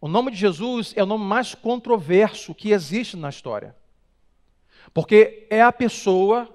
O 0.00 0.08
nome 0.08 0.30
de 0.30 0.38
Jesus 0.38 0.94
é 0.96 1.02
o 1.02 1.06
nome 1.06 1.24
mais 1.24 1.54
controverso 1.54 2.54
que 2.54 2.70
existe 2.70 3.16
na 3.16 3.28
história. 3.28 3.76
Porque 4.94 5.46
é 5.50 5.60
a 5.60 5.72
pessoa 5.72 6.48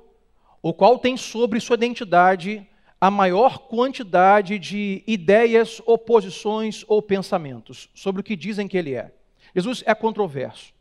o 0.61 0.73
qual 0.73 0.97
tem 0.97 1.15
sobre 1.15 1.59
sua 1.59 1.75
identidade 1.75 2.67
a 2.99 3.11
maior 3.11 3.59
quantidade 3.59 4.57
de 4.57 5.03
ideias, 5.05 5.79
oposições 5.85 6.83
ou 6.87 7.01
pensamentos 7.01 7.87
sobre 7.93 8.21
o 8.21 8.23
que 8.23 8.35
dizem 8.35 8.67
que 8.67 8.77
ele 8.77 8.95
é. 8.95 9.13
Jesus 9.53 9.83
é 9.85 9.93
controverso. 9.93 10.73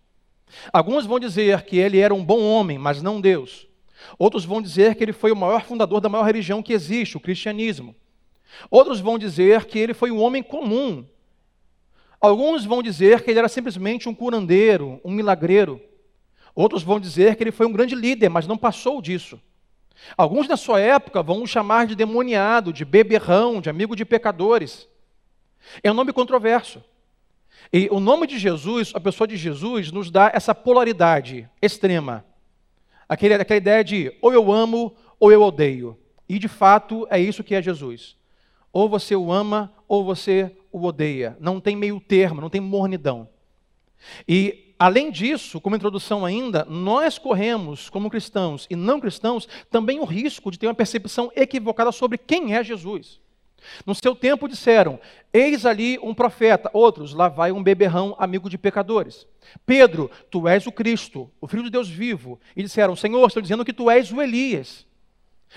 Alguns 0.72 1.04
vão 1.04 1.20
dizer 1.20 1.62
que 1.62 1.76
ele 1.76 1.98
era 1.98 2.14
um 2.14 2.24
bom 2.24 2.40
homem, 2.40 2.78
mas 2.78 3.02
não 3.02 3.20
Deus. 3.20 3.68
Outros 4.18 4.44
vão 4.44 4.62
dizer 4.62 4.94
que 4.94 5.04
ele 5.04 5.12
foi 5.12 5.32
o 5.32 5.36
maior 5.36 5.64
fundador 5.64 6.00
da 6.00 6.08
maior 6.08 6.24
religião 6.24 6.62
que 6.62 6.72
existe, 6.72 7.16
o 7.16 7.20
cristianismo. 7.20 7.94
Outros 8.70 9.00
vão 9.00 9.18
dizer 9.18 9.66
que 9.66 9.78
ele 9.78 9.92
foi 9.92 10.10
um 10.10 10.20
homem 10.20 10.42
comum. 10.42 11.04
Alguns 12.24 12.64
vão 12.64 12.82
dizer 12.82 13.20
que 13.20 13.30
ele 13.30 13.38
era 13.38 13.50
simplesmente 13.50 14.08
um 14.08 14.14
curandeiro, 14.14 14.98
um 15.04 15.12
milagreiro. 15.12 15.78
Outros 16.54 16.82
vão 16.82 16.98
dizer 16.98 17.36
que 17.36 17.42
ele 17.42 17.52
foi 17.52 17.66
um 17.66 17.72
grande 17.72 17.94
líder, 17.94 18.30
mas 18.30 18.46
não 18.46 18.56
passou 18.56 19.02
disso. 19.02 19.38
Alguns 20.16 20.48
na 20.48 20.56
sua 20.56 20.80
época 20.80 21.22
vão 21.22 21.42
o 21.42 21.46
chamar 21.46 21.86
de 21.86 21.94
demoniado, 21.94 22.72
de 22.72 22.82
beberrão, 22.82 23.60
de 23.60 23.68
amigo 23.68 23.94
de 23.94 24.06
pecadores. 24.06 24.88
É 25.82 25.90
um 25.90 25.94
nome 25.94 26.14
controverso. 26.14 26.82
E 27.70 27.90
o 27.92 28.00
nome 28.00 28.26
de 28.26 28.38
Jesus, 28.38 28.90
a 28.94 29.00
pessoa 29.00 29.28
de 29.28 29.36
Jesus, 29.36 29.92
nos 29.92 30.10
dá 30.10 30.30
essa 30.32 30.54
polaridade 30.54 31.46
extrema. 31.60 32.24
Aquele, 33.06 33.34
aquela 33.34 33.58
ideia 33.58 33.84
de 33.84 34.16
ou 34.22 34.32
eu 34.32 34.50
amo 34.50 34.96
ou 35.20 35.30
eu 35.30 35.42
odeio. 35.42 35.98
E 36.26 36.38
de 36.38 36.48
fato 36.48 37.06
é 37.10 37.20
isso 37.20 37.44
que 37.44 37.54
é 37.54 37.60
Jesus. 37.60 38.16
Ou 38.72 38.88
você 38.88 39.14
o 39.14 39.30
ama 39.30 39.70
ou 39.86 40.02
você 40.02 40.56
o 40.74 40.84
odeia. 40.84 41.36
Não 41.40 41.60
tem 41.60 41.76
meio 41.76 42.00
termo, 42.00 42.40
não 42.40 42.50
tem 42.50 42.60
mornidão. 42.60 43.28
E 44.26 44.74
além 44.76 45.08
disso, 45.12 45.60
como 45.60 45.76
introdução 45.76 46.24
ainda, 46.24 46.66
nós 46.68 47.16
corremos, 47.16 47.88
como 47.88 48.10
cristãos 48.10 48.66
e 48.68 48.74
não 48.74 49.00
cristãos, 49.00 49.48
também 49.70 50.00
o 50.00 50.04
risco 50.04 50.50
de 50.50 50.58
ter 50.58 50.66
uma 50.66 50.74
percepção 50.74 51.30
equivocada 51.36 51.92
sobre 51.92 52.18
quem 52.18 52.56
é 52.56 52.64
Jesus. 52.64 53.20
No 53.86 53.94
seu 53.94 54.16
tempo 54.16 54.48
disseram: 54.48 54.98
Eis 55.32 55.64
ali 55.64 55.96
um 56.02 56.12
profeta. 56.12 56.68
Outros, 56.72 57.14
lá 57.14 57.28
vai 57.28 57.52
um 57.52 57.62
beberrão, 57.62 58.16
amigo 58.18 58.50
de 58.50 58.58
pecadores. 58.58 59.28
Pedro, 59.64 60.10
tu 60.28 60.48
és 60.48 60.66
o 60.66 60.72
Cristo, 60.72 61.30
o 61.40 61.46
Filho 61.46 61.62
de 61.62 61.70
Deus 61.70 61.88
vivo. 61.88 62.40
E 62.56 62.62
disseram: 62.62 62.96
Senhor, 62.96 63.24
estou 63.26 63.40
dizendo 63.40 63.64
que 63.64 63.72
tu 63.72 63.88
és 63.88 64.12
o 64.12 64.20
Elias. 64.20 64.84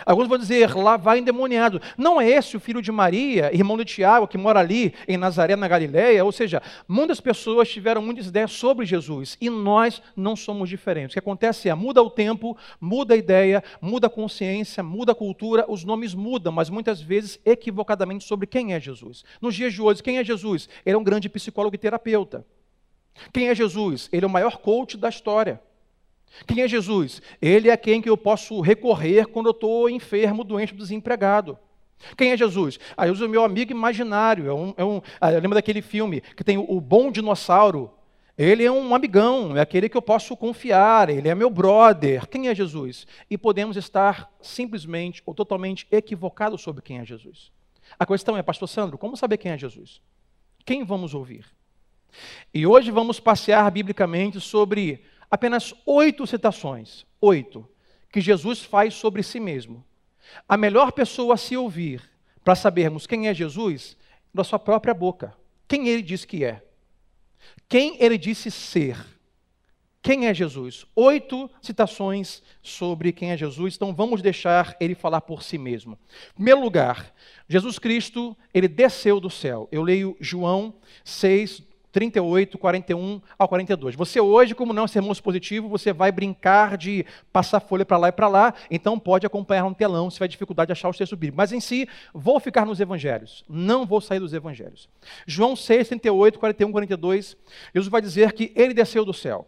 Alguns 0.05 0.27
vão 0.27 0.37
dizer, 0.37 0.75
lá 0.75 0.97
vai 0.97 1.19
endemoniado. 1.19 1.81
Não 1.97 2.19
é 2.19 2.29
esse 2.29 2.55
o 2.55 2.59
filho 2.59 2.81
de 2.81 2.91
Maria, 2.91 3.53
irmão 3.53 3.77
de 3.77 3.85
Tiago, 3.85 4.27
que 4.27 4.37
mora 4.37 4.59
ali 4.59 4.93
em 5.07 5.17
Nazaré, 5.17 5.55
na 5.55 5.67
Galileia? 5.67 6.23
Ou 6.23 6.31
seja, 6.31 6.61
muitas 6.87 7.19
pessoas 7.19 7.69
tiveram 7.69 8.01
muitas 8.01 8.27
ideias 8.27 8.51
sobre 8.51 8.85
Jesus 8.85 9.37
e 9.41 9.49
nós 9.49 10.01
não 10.15 10.35
somos 10.35 10.69
diferentes. 10.69 11.11
O 11.11 11.13
que 11.13 11.19
acontece 11.19 11.69
é, 11.69 11.73
muda 11.73 12.01
o 12.01 12.09
tempo, 12.09 12.57
muda 12.79 13.13
a 13.13 13.17
ideia, 13.17 13.63
muda 13.81 14.07
a 14.07 14.09
consciência, 14.09 14.83
muda 14.83 15.11
a 15.11 15.15
cultura, 15.15 15.65
os 15.67 15.83
nomes 15.83 16.13
mudam, 16.13 16.51
mas 16.51 16.69
muitas 16.69 17.01
vezes 17.01 17.39
equivocadamente 17.45 18.23
sobre 18.23 18.47
quem 18.47 18.73
é 18.73 18.79
Jesus. 18.79 19.23
Nos 19.41 19.55
dias 19.55 19.73
de 19.73 19.81
hoje, 19.81 20.03
quem 20.03 20.17
é 20.17 20.23
Jesus? 20.23 20.69
Ele 20.85 20.95
é 20.95 20.97
um 20.99 21.03
grande 21.03 21.29
psicólogo 21.29 21.75
e 21.75 21.79
terapeuta. 21.79 22.45
Quem 23.33 23.49
é 23.49 23.55
Jesus? 23.55 24.09
Ele 24.11 24.25
é 24.25 24.27
o 24.27 24.31
maior 24.31 24.57
coach 24.57 24.97
da 24.97 25.09
história. 25.09 25.59
Quem 26.45 26.61
é 26.61 26.67
Jesus? 26.67 27.21
Ele 27.41 27.69
é 27.69 27.77
quem 27.77 28.01
que 28.01 28.09
eu 28.09 28.17
posso 28.17 28.59
recorrer 28.61 29.27
quando 29.27 29.47
eu 29.47 29.51
estou 29.51 29.89
enfermo, 29.89 30.43
doente, 30.43 30.75
desempregado. 30.75 31.57
Quem 32.15 32.31
é 32.31 32.37
Jesus? 32.37 32.79
Ah, 32.95 33.07
Jesus 33.07 33.23
é 33.23 33.25
o 33.25 33.29
meu 33.29 33.43
amigo 33.43 33.71
imaginário. 33.71 34.47
É 34.47 34.53
um, 34.53 34.73
é 34.77 34.85
um, 34.85 35.01
ah, 35.19 35.29
lembra 35.29 35.55
daquele 35.55 35.81
filme 35.81 36.21
que 36.21 36.43
tem 36.43 36.57
o, 36.57 36.65
o 36.69 36.79
bom 36.79 37.11
dinossauro? 37.11 37.91
Ele 38.37 38.63
é 38.63 38.71
um 38.71 38.93
amigão, 38.93 39.57
é 39.57 39.61
aquele 39.61 39.89
que 39.89 39.97
eu 39.97 40.01
posso 40.01 40.37
confiar, 40.37 41.09
ele 41.09 41.27
é 41.27 41.33
meu 41.33 41.49
brother. 41.49 42.27
Quem 42.27 42.49
é 42.49 42.53
Jesus? 42.53 43.07
E 43.27 43.35
podemos 43.35 43.75
estar 43.75 44.31
simplesmente 44.39 45.23
ou 45.25 45.33
totalmente 45.33 45.87
equivocados 45.91 46.61
sobre 46.61 46.83
quem 46.83 46.99
é 46.99 47.05
Jesus. 47.05 47.51
A 47.97 48.05
questão 48.05 48.37
é, 48.37 48.43
Pastor 48.43 48.67
Sandro, 48.67 48.95
como 48.95 49.17
saber 49.17 49.37
quem 49.37 49.51
é 49.51 49.57
Jesus? 49.57 50.01
Quem 50.63 50.83
vamos 50.83 51.15
ouvir? 51.15 51.45
E 52.53 52.67
hoje 52.67 52.91
vamos 52.91 53.19
passear 53.19 53.71
biblicamente 53.71 54.39
sobre 54.39 55.03
apenas 55.29 55.73
oito 55.85 56.25
citações, 56.25 57.05
oito, 57.21 57.67
que 58.11 58.21
Jesus 58.21 58.63
faz 58.63 58.93
sobre 58.93 59.23
si 59.23 59.39
mesmo. 59.39 59.83
A 60.47 60.57
melhor 60.57 60.91
pessoa 60.91 61.35
a 61.35 61.37
se 61.37 61.55
ouvir 61.55 62.01
para 62.43 62.55
sabermos 62.55 63.05
quem 63.05 63.27
é 63.27 63.33
Jesus, 63.33 63.97
da 64.33 64.43
sua 64.43 64.59
própria 64.59 64.93
boca. 64.93 65.35
Quem 65.67 65.87
ele 65.87 66.01
diz 66.01 66.23
que 66.23 66.43
é? 66.43 66.63
Quem 67.67 68.01
ele 68.01 68.17
disse 68.17 68.49
ser? 68.49 68.97
Quem 70.01 70.27
é 70.27 70.33
Jesus? 70.33 70.85
Oito 70.95 71.49
citações 71.61 72.41
sobre 72.61 73.11
quem 73.11 73.31
é 73.31 73.37
Jesus, 73.37 73.75
então 73.75 73.93
vamos 73.93 74.21
deixar 74.21 74.77
ele 74.79 74.95
falar 74.95 75.19
por 75.19 75.43
si 75.43 75.57
mesmo. 75.57 75.99
Em 76.31 76.35
primeiro 76.35 76.61
lugar, 76.61 77.13
Jesus 77.49 77.77
Cristo, 77.77 78.37
ele 78.53 78.69
desceu 78.69 79.19
do 79.19 79.29
céu. 79.29 79.67
Eu 79.69 79.83
leio 79.83 80.15
João 80.21 80.75
6, 81.03 81.61
38, 81.97 82.59
41 82.59 83.19
ao 83.39 83.47
42. 83.47 83.95
Você 83.95 84.21
hoje, 84.21 84.53
como 84.53 84.71
não 84.71 84.83
é 84.83 84.85
um 84.85 84.87
sermão 84.87 85.11
expositivo, 85.11 85.67
você 85.67 85.91
vai 85.91 86.11
brincar 86.11 86.77
de 86.77 87.03
passar 87.33 87.59
folha 87.59 87.83
para 87.83 87.97
lá 87.97 88.09
e 88.09 88.11
para 88.11 88.27
lá, 88.27 88.53
então 88.69 88.99
pode 88.99 89.25
acompanhar 89.25 89.63
no 89.63 89.73
telão 89.73 90.07
se 90.07 90.17
tiver 90.17 90.27
dificuldade 90.27 90.67
de 90.67 90.73
achar 90.73 90.89
o 90.89 90.93
texto 90.93 91.17
bíblico. 91.17 91.37
Mas 91.37 91.51
em 91.51 91.59
si, 91.59 91.89
vou 92.13 92.39
ficar 92.39 92.67
nos 92.67 92.79
evangelhos, 92.79 93.43
não 93.49 93.83
vou 93.83 93.99
sair 93.99 94.19
dos 94.19 94.31
evangelhos. 94.31 94.87
João 95.25 95.55
6, 95.55 95.87
38, 95.87 96.37
41, 96.37 96.71
42, 96.71 97.35
Jesus 97.73 97.89
vai 97.89 97.99
dizer 97.99 98.31
que 98.33 98.53
ele 98.55 98.75
desceu 98.75 99.03
do 99.03 99.13
céu. 99.13 99.47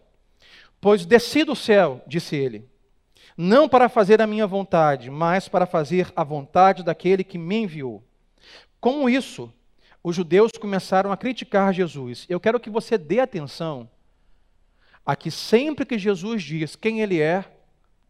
Pois 0.82 1.06
desci 1.06 1.44
do 1.44 1.56
céu, 1.56 2.02
disse 2.08 2.36
ele, 2.36 2.68
não 3.38 3.70
para 3.70 3.88
fazer 3.88 4.24
a 4.24 4.28
minha 4.28 4.48
vontade, 4.48 5.12
mas 5.12 5.48
para 5.48 5.68
fazer 5.68 6.12
a 6.16 6.24
vontade 6.24 6.82
daquele 6.82 7.24
que 7.24 7.38
me 7.38 7.58
enviou. 7.58 8.04
Como 8.82 9.08
isso, 9.08 9.54
os 10.10 10.16
judeus 10.16 10.52
começaram 10.60 11.12
a 11.12 11.18
criticar 11.18 11.72
Jesus. 11.72 12.26
Eu 12.28 12.40
quero 12.40 12.60
que 12.60 12.70
você 12.70 12.98
dê 12.98 13.20
atenção 13.20 13.88
a 15.06 15.16
que 15.16 15.30
sempre 15.30 15.86
que 15.86 16.00
Jesus 16.00 16.42
diz 16.42 16.76
quem 16.76 17.02
ele 17.02 17.22
é, 17.22 17.46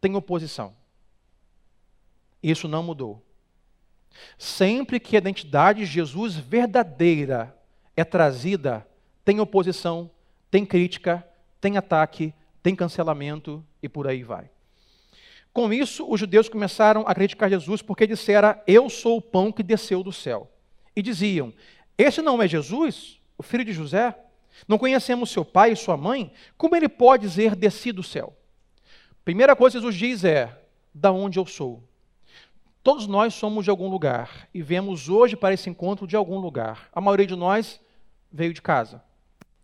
tem 0.00 0.16
oposição. 0.16 0.74
Isso 2.42 2.66
não 2.66 2.82
mudou. 2.82 3.22
Sempre 4.38 4.98
que 4.98 5.14
a 5.14 5.18
identidade 5.18 5.80
de 5.80 5.86
Jesus 5.86 6.36
verdadeira 6.36 7.54
é 7.94 8.02
trazida, 8.02 8.86
tem 9.22 9.38
oposição, 9.38 10.10
tem 10.50 10.64
crítica, 10.64 11.26
tem 11.60 11.76
ataque, 11.76 12.32
tem 12.62 12.74
cancelamento 12.74 13.64
e 13.82 13.88
por 13.88 14.08
aí 14.08 14.22
vai. 14.22 14.50
Com 15.52 15.70
isso, 15.70 16.10
os 16.10 16.18
judeus 16.18 16.48
começaram 16.48 17.02
a 17.06 17.14
criticar 17.14 17.50
Jesus 17.50 17.82
porque 17.82 18.06
dissera: 18.06 18.62
Eu 18.66 18.88
sou 18.88 19.18
o 19.18 19.22
pão 19.22 19.52
que 19.52 19.62
desceu 19.62 20.02
do 20.02 20.12
céu. 20.12 20.50
E 20.94 21.02
diziam: 21.02 21.52
esse 22.02 22.22
não 22.22 22.40
é 22.42 22.48
Jesus, 22.48 23.20
o 23.36 23.42
filho 23.42 23.64
de 23.64 23.72
José? 23.72 24.16
Não 24.66 24.78
conhecemos 24.78 25.30
seu 25.30 25.44
pai 25.44 25.72
e 25.72 25.76
sua 25.76 25.96
mãe? 25.96 26.32
Como 26.56 26.76
ele 26.76 26.88
pode 26.88 27.26
dizer 27.26 27.54
desci 27.54 27.92
do 27.92 28.02
céu? 28.02 28.36
Primeira 29.24 29.54
coisa 29.54 29.78
que 29.78 29.82
Jesus 29.82 29.96
diz 29.96 30.24
é: 30.24 30.60
da 30.94 31.12
onde 31.12 31.38
eu 31.38 31.46
sou. 31.46 31.82
Todos 32.82 33.06
nós 33.06 33.34
somos 33.34 33.64
de 33.64 33.70
algum 33.70 33.88
lugar 33.88 34.48
e 34.54 34.62
viemos 34.62 35.08
hoje 35.08 35.36
para 35.36 35.52
esse 35.52 35.68
encontro 35.68 36.06
de 36.06 36.16
algum 36.16 36.38
lugar. 36.38 36.88
A 36.92 37.00
maioria 37.00 37.26
de 37.26 37.36
nós 37.36 37.80
veio 38.32 38.54
de 38.54 38.62
casa. 38.62 39.02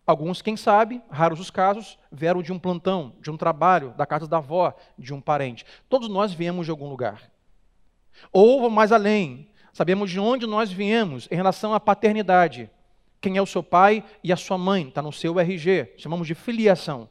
Alguns, 0.05 0.41
quem 0.41 0.55
sabe, 0.55 1.01
raros 1.09 1.39
os 1.39 1.49
casos, 1.49 1.97
vieram 2.11 2.41
de 2.41 2.53
um 2.53 2.59
plantão, 2.59 3.13
de 3.19 3.29
um 3.29 3.35
trabalho, 3.35 3.93
da 3.97 4.05
casa 4.05 4.27
da 4.27 4.37
avó, 4.37 4.73
de 4.97 5.13
um 5.13 5.19
parente. 5.19 5.65
Todos 5.89 6.07
nós 6.07 6.31
viemos 6.31 6.65
de 6.65 6.71
algum 6.71 6.87
lugar. 6.87 7.29
Ou, 8.31 8.69
mais 8.69 8.91
além, 8.91 9.49
Sabemos 9.77 10.09
de 10.09 10.19
onde 10.19 10.47
nós 10.47 10.71
viemos 10.71 11.27
em 11.29 11.35
relação 11.35 11.71
à 11.71 11.79
paternidade. 11.79 12.67
Quem 13.21 13.37
é 13.37 13.41
o 13.43 13.45
seu 13.45 13.61
pai 13.61 14.03
e 14.23 14.33
a 14.33 14.35
sua 14.35 14.57
mãe, 14.57 14.87
está 14.87 15.03
no 15.03 15.13
seu 15.13 15.39
RG, 15.39 15.93
chamamos 15.99 16.25
de 16.25 16.33
filiação. 16.33 17.07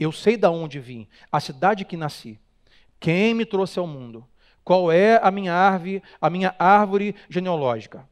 Eu 0.00 0.10
sei 0.10 0.38
de 0.38 0.46
onde 0.46 0.80
vim, 0.80 1.06
a 1.30 1.38
cidade 1.38 1.84
que 1.84 1.94
nasci, 1.94 2.40
quem 2.98 3.34
me 3.34 3.44
trouxe 3.44 3.78
ao 3.78 3.86
mundo, 3.86 4.26
qual 4.64 4.90
é 4.90 5.20
a 5.22 5.30
minha 5.30 5.52
árvore, 5.52 6.02
a 6.18 6.30
minha 6.30 6.56
árvore 6.58 7.14
genealógica. 7.28 8.08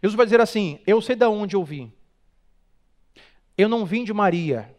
Jesus 0.00 0.14
vai 0.14 0.24
dizer 0.24 0.40
assim: 0.40 0.78
Eu 0.86 1.02
sei 1.02 1.16
de 1.16 1.26
onde 1.26 1.56
eu 1.56 1.64
vim. 1.64 1.92
Eu 3.58 3.68
não 3.68 3.84
vim 3.84 4.04
de 4.04 4.12
Maria. 4.12 4.72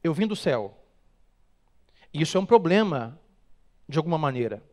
Eu 0.00 0.14
vim 0.14 0.28
do 0.28 0.36
céu. 0.36 0.80
E 2.14 2.22
isso 2.22 2.36
é 2.38 2.40
um 2.40 2.46
problema, 2.46 3.18
de 3.88 3.98
alguma 3.98 4.16
maneira. 4.16 4.69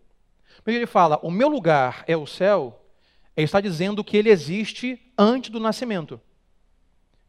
Quando 0.67 0.75
ele 0.75 0.85
fala, 0.85 1.17
o 1.23 1.31
meu 1.31 1.47
lugar 1.47 2.03
é 2.07 2.17
o 2.17 2.27
céu, 2.27 2.85
ele 3.37 3.45
está 3.45 3.61
dizendo 3.61 4.03
que 4.03 4.17
ele 4.17 4.29
existe 4.29 4.99
antes 5.17 5.49
do 5.49 5.61
nascimento. 5.61 6.19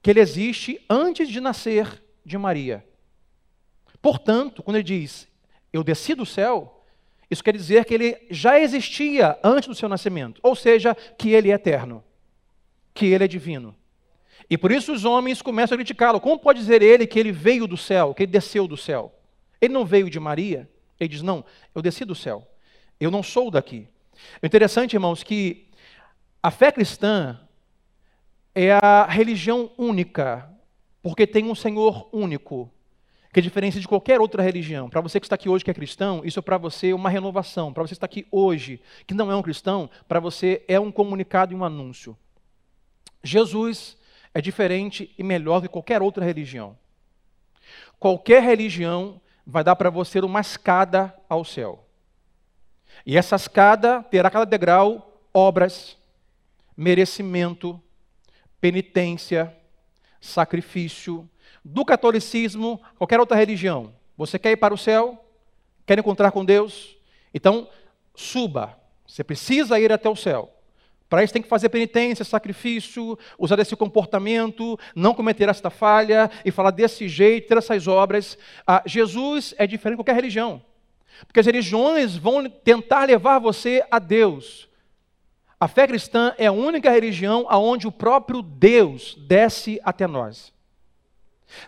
Que 0.02 0.10
ele 0.10 0.18
existe 0.18 0.84
antes 0.90 1.28
de 1.28 1.40
nascer 1.40 2.02
de 2.26 2.36
Maria. 2.36 2.84
Portanto, 4.02 4.60
quando 4.60 4.74
ele 4.74 4.82
diz, 4.82 5.28
eu 5.72 5.84
desci 5.84 6.16
do 6.16 6.26
céu, 6.26 6.82
isso 7.30 7.44
quer 7.44 7.54
dizer 7.54 7.84
que 7.84 7.94
ele 7.94 8.18
já 8.28 8.58
existia 8.58 9.38
antes 9.44 9.68
do 9.68 9.74
seu 9.76 9.88
nascimento. 9.88 10.40
Ou 10.42 10.56
seja, 10.56 10.92
que 11.16 11.30
ele 11.30 11.52
é 11.52 11.54
eterno. 11.54 12.02
Que 12.92 13.06
ele 13.06 13.22
é 13.22 13.28
divino. 13.28 13.72
E 14.50 14.58
por 14.58 14.72
isso 14.72 14.92
os 14.92 15.04
homens 15.04 15.40
começam 15.40 15.76
a 15.76 15.78
criticá-lo. 15.78 16.20
Como 16.20 16.40
pode 16.40 16.58
dizer 16.58 16.82
ele 16.82 17.06
que 17.06 17.20
ele 17.20 17.30
veio 17.30 17.68
do 17.68 17.76
céu, 17.76 18.12
que 18.12 18.24
ele 18.24 18.32
desceu 18.32 18.66
do 18.66 18.76
céu? 18.76 19.14
Ele 19.60 19.72
não 19.72 19.86
veio 19.86 20.10
de 20.10 20.18
Maria? 20.18 20.68
Ele 20.98 21.08
diz: 21.08 21.22
Não, 21.22 21.44
eu 21.72 21.80
desci 21.80 22.04
do 22.04 22.16
céu. 22.16 22.44
Eu 23.00 23.10
não 23.10 23.22
sou 23.22 23.50
daqui. 23.50 23.86
O 24.42 24.46
interessante, 24.46 24.94
irmãos, 24.94 25.22
que 25.22 25.68
a 26.42 26.50
fé 26.50 26.72
cristã 26.72 27.38
é 28.54 28.72
a 28.72 29.06
religião 29.06 29.70
única, 29.78 30.50
porque 31.02 31.26
tem 31.26 31.44
um 31.44 31.54
Senhor 31.54 32.08
único, 32.12 32.70
que 33.32 33.40
é 33.40 33.42
diferente 33.42 33.78
de 33.78 33.86
qualquer 33.86 34.20
outra 34.20 34.42
religião. 34.42 34.88
Para 34.88 35.00
você 35.00 35.20
que 35.20 35.26
está 35.26 35.34
aqui 35.34 35.48
hoje 35.48 35.64
que 35.64 35.70
é 35.70 35.74
cristão, 35.74 36.22
isso 36.24 36.38
é 36.38 36.42
para 36.42 36.58
você 36.58 36.92
uma 36.92 37.10
renovação. 37.10 37.72
Para 37.72 37.82
você 37.82 37.90
que 37.90 37.94
está 37.94 38.06
aqui 38.06 38.26
hoje 38.30 38.80
que 39.06 39.14
não 39.14 39.30
é 39.30 39.36
um 39.36 39.42
cristão, 39.42 39.88
para 40.08 40.18
você 40.18 40.64
é 40.66 40.80
um 40.80 40.90
comunicado 40.90 41.52
e 41.52 41.56
um 41.56 41.64
anúncio. 41.64 42.16
Jesus 43.22 43.96
é 44.34 44.40
diferente 44.40 45.14
e 45.18 45.22
melhor 45.22 45.60
que 45.60 45.68
qualquer 45.68 46.02
outra 46.02 46.24
religião. 46.24 46.76
Qualquer 47.98 48.42
religião 48.42 49.20
vai 49.46 49.62
dar 49.62 49.76
para 49.76 49.90
você 49.90 50.20
uma 50.20 50.40
escada 50.40 51.14
ao 51.28 51.44
céu. 51.44 51.87
E 53.08 53.16
essa 53.16 53.36
escada 53.36 54.02
terá 54.02 54.28
cada 54.30 54.44
degrau 54.44 55.18
obras, 55.32 55.96
merecimento, 56.76 57.82
penitência, 58.60 59.56
sacrifício. 60.20 61.26
Do 61.64 61.86
catolicismo, 61.86 62.78
qualquer 62.98 63.18
outra 63.18 63.34
religião. 63.34 63.94
Você 64.14 64.38
quer 64.38 64.50
ir 64.50 64.58
para 64.58 64.74
o 64.74 64.76
céu? 64.76 65.24
Quer 65.86 65.98
encontrar 65.98 66.30
com 66.32 66.44
Deus? 66.44 66.98
Então, 67.32 67.70
suba. 68.14 68.78
Você 69.06 69.24
precisa 69.24 69.80
ir 69.80 69.90
até 69.90 70.10
o 70.10 70.14
céu. 70.14 70.52
Para 71.08 71.24
isso 71.24 71.32
tem 71.32 71.40
que 71.40 71.48
fazer 71.48 71.70
penitência, 71.70 72.26
sacrifício, 72.26 73.18
usar 73.38 73.58
esse 73.58 73.74
comportamento, 73.74 74.78
não 74.94 75.14
cometer 75.14 75.48
esta 75.48 75.70
falha 75.70 76.30
e 76.44 76.50
falar 76.50 76.72
desse 76.72 77.08
jeito, 77.08 77.48
ter 77.48 77.56
essas 77.56 77.88
obras. 77.88 78.36
Ah, 78.66 78.82
Jesus 78.84 79.54
é 79.56 79.66
diferente 79.66 79.94
de 79.94 80.04
qualquer 80.04 80.14
religião. 80.14 80.62
Porque 81.26 81.40
as 81.40 81.46
religiões 81.46 82.16
vão 82.16 82.48
tentar 82.48 83.04
levar 83.06 83.38
você 83.38 83.84
a 83.90 83.98
Deus. 83.98 84.68
A 85.60 85.66
fé 85.66 85.86
cristã 85.86 86.34
é 86.38 86.46
a 86.46 86.52
única 86.52 86.90
religião 86.90 87.46
aonde 87.48 87.86
o 87.86 87.92
próprio 87.92 88.42
Deus 88.42 89.16
desce 89.26 89.80
até 89.82 90.06
nós. 90.06 90.52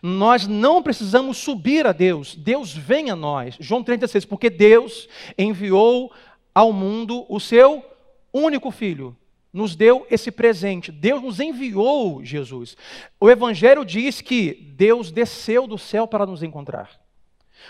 Nós 0.03 0.47
não 0.47 0.83
precisamos 0.83 1.39
subir 1.39 1.87
a 1.87 1.93
Deus, 1.93 2.35
Deus 2.35 2.73
vem 2.73 3.11
a 3.11 3.17
nós. 3.17 3.57
João 3.59 3.83
36, 3.83 4.25
porque 4.25 4.51
Deus 4.51 5.09
enviou 5.37 6.13
ao 6.55 6.73
mundo 6.73 7.25
o 7.29 7.41
seu 7.41 7.85
único 8.33 8.71
filho, 8.71 9.17
nos 9.53 9.75
deu 9.75 10.07
esse 10.11 10.31
presente. 10.31 10.93
Deus 10.93 11.23
nos 11.23 11.41
enviou 11.41 12.25
Jesus. 12.25 12.77
O 13.19 13.29
Evangelho 13.29 13.85
diz 13.85 14.21
que 14.21 14.53
Deus 14.77 15.11
desceu 15.11 15.67
do 15.67 15.79
céu 15.79 16.07
para 16.07 16.27
nos 16.27 16.43
encontrar. 16.43 17.00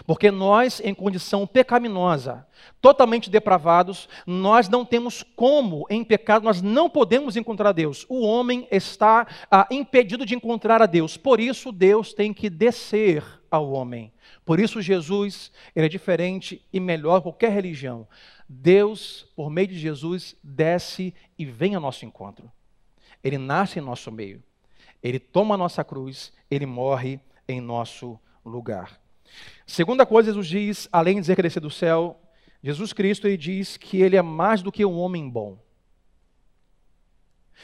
Porque 0.06 0.30
nós, 0.30 0.80
em 0.80 0.94
condição 0.94 1.46
pecaminosa, 1.46 2.46
totalmente 2.80 3.30
depravados, 3.30 4.08
nós 4.26 4.68
não 4.68 4.84
temos 4.84 5.22
como, 5.22 5.86
em 5.90 6.04
pecado, 6.04 6.44
nós 6.44 6.62
não 6.62 6.88
podemos 6.88 7.36
encontrar 7.36 7.72
Deus. 7.72 8.06
O 8.08 8.24
homem 8.24 8.66
está 8.70 9.26
ah, 9.50 9.66
impedido 9.70 10.24
de 10.24 10.34
encontrar 10.34 10.80
a 10.80 10.86
Deus. 10.86 11.16
Por 11.16 11.40
isso, 11.40 11.72
Deus 11.72 12.12
tem 12.12 12.32
que 12.32 12.48
descer 12.48 13.24
ao 13.50 13.70
homem. 13.72 14.12
Por 14.44 14.60
isso, 14.60 14.80
Jesus 14.80 15.52
ele 15.74 15.86
é 15.86 15.88
diferente 15.88 16.64
e 16.72 16.80
melhor 16.80 17.18
que 17.18 17.24
qualquer 17.24 17.50
religião. 17.50 18.06
Deus, 18.48 19.26
por 19.36 19.50
meio 19.50 19.68
de 19.68 19.78
Jesus, 19.78 20.36
desce 20.42 21.14
e 21.38 21.44
vem 21.44 21.74
ao 21.74 21.80
nosso 21.80 22.04
encontro. 22.04 22.50
Ele 23.22 23.38
nasce 23.38 23.78
em 23.78 23.82
nosso 23.82 24.10
meio. 24.10 24.42
Ele 25.02 25.18
toma 25.18 25.54
a 25.54 25.58
nossa 25.58 25.82
cruz, 25.84 26.32
ele 26.50 26.66
morre 26.66 27.20
em 27.48 27.60
nosso 27.60 28.18
lugar. 28.44 29.00
Segunda 29.66 30.04
coisa, 30.04 30.30
Jesus 30.30 30.46
diz, 30.46 30.88
além 30.92 31.16
de 31.16 31.20
dizer 31.22 31.34
que 31.34 31.40
ele 31.40 31.48
desceu 31.48 31.62
do 31.62 31.70
céu, 31.70 32.20
Jesus 32.62 32.92
Cristo 32.92 33.26
ele 33.26 33.36
diz 33.36 33.76
que 33.76 34.00
ele 34.00 34.16
é 34.16 34.22
mais 34.22 34.62
do 34.62 34.72
que 34.72 34.84
um 34.84 34.98
homem 34.98 35.28
bom. 35.28 35.58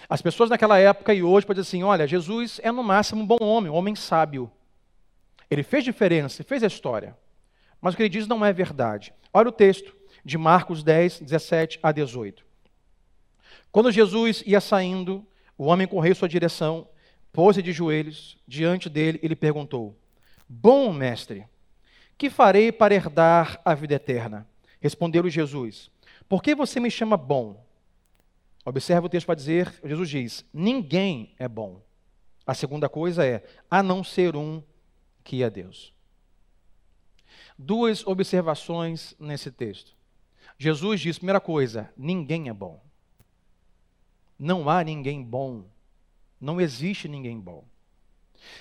As 0.08 0.22
pessoas 0.22 0.50
naquela 0.50 0.78
época 0.78 1.12
e 1.14 1.22
hoje 1.22 1.46
podem 1.46 1.62
dizer 1.62 1.76
assim: 1.76 1.82
olha, 1.82 2.06
Jesus 2.06 2.60
é 2.62 2.70
no 2.70 2.82
máximo 2.82 3.22
um 3.22 3.26
bom 3.26 3.38
homem, 3.40 3.70
um 3.70 3.74
homem 3.74 3.94
sábio. 3.94 4.50
Ele 5.50 5.62
fez 5.62 5.84
diferença, 5.84 6.44
fez 6.44 6.62
a 6.62 6.66
história. 6.66 7.16
Mas 7.80 7.94
o 7.94 7.96
que 7.96 8.02
ele 8.02 8.08
diz 8.08 8.26
não 8.26 8.44
é 8.44 8.52
verdade. 8.52 9.12
Olha 9.32 9.48
o 9.48 9.52
texto 9.52 9.94
de 10.24 10.36
Marcos 10.36 10.82
10, 10.82 11.20
17 11.20 11.78
a 11.82 11.92
18. 11.92 12.44
Quando 13.70 13.92
Jesus 13.92 14.42
ia 14.46 14.60
saindo, 14.60 15.26
o 15.56 15.66
homem 15.66 15.86
correu 15.86 16.14
sua 16.14 16.28
direção, 16.28 16.88
pôs-se 17.32 17.62
de 17.62 17.72
joelhos 17.72 18.38
diante 18.46 18.88
dele 18.88 19.20
e 19.22 19.28
lhe 19.28 19.36
perguntou: 19.36 19.96
Bom 20.48 20.92
mestre, 20.92 21.46
que 22.16 22.30
farei 22.30 22.72
para 22.72 22.94
herdar 22.94 23.60
a 23.64 23.74
vida 23.74 23.94
eterna? 23.94 24.46
Respondeu-lhe 24.80 25.30
Jesus: 25.30 25.90
Por 26.28 26.42
que 26.42 26.54
você 26.54 26.80
me 26.80 26.90
chama 26.90 27.16
bom? 27.16 27.64
Observa 28.64 29.06
o 29.06 29.08
texto 29.08 29.26
para 29.26 29.34
dizer: 29.34 29.80
Jesus 29.84 30.08
diz: 30.08 30.44
Ninguém 30.52 31.34
é 31.38 31.48
bom. 31.48 31.82
A 32.46 32.54
segunda 32.54 32.88
coisa 32.88 33.24
é: 33.24 33.44
a 33.70 33.82
não 33.82 34.02
ser 34.02 34.36
um 34.36 34.62
que 35.22 35.42
é 35.42 35.50
Deus. 35.50 35.92
Duas 37.58 38.06
observações 38.06 39.14
nesse 39.18 39.50
texto. 39.50 39.96
Jesus 40.58 41.00
diz, 41.00 41.18
primeira 41.18 41.40
coisa, 41.40 41.92
ninguém 41.96 42.48
é 42.48 42.52
bom. 42.52 42.82
Não 44.38 44.68
há 44.68 44.82
ninguém 44.84 45.22
bom. 45.22 45.64
Não 46.40 46.60
existe 46.60 47.08
ninguém 47.08 47.38
bom. 47.38 47.64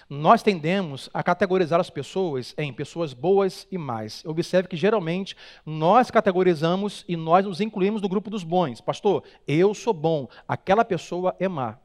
Nós 0.10 0.44
tendemos 0.44 1.10
a 1.14 1.24
categorizar 1.24 1.80
as 1.80 1.90
pessoas 1.90 2.54
em 2.58 2.72
pessoas 2.74 3.14
boas 3.14 3.68
e 3.72 3.78
más. 3.78 4.24
Observe 4.26 4.68
que 4.68 4.78
geralmente 4.78 5.36
nós 5.66 6.12
categorizamos 6.12 7.04
e 7.08 7.16
nós 7.16 7.46
nos 7.46 7.62
incluímos 7.62 8.02
no 8.02 8.10
grupo 8.10 8.30
dos 8.30 8.44
bons. 8.44 8.82
Pastor, 8.82 9.24
eu 9.48 9.74
sou 9.74 9.94
bom, 9.94 10.28
aquela 10.48 10.86
pessoa 10.86 11.36
é 11.40 11.48
má. 11.48 11.78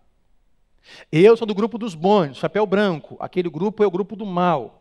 Eu 1.10 1.36
sou 1.36 1.46
do 1.46 1.54
grupo 1.54 1.78
dos 1.78 1.94
bons, 1.94 2.36
chapéu 2.36 2.66
branco, 2.66 3.16
aquele 3.20 3.48
grupo 3.48 3.82
é 3.82 3.86
o 3.86 3.90
grupo 3.90 4.16
do 4.16 4.26
mal. 4.26 4.80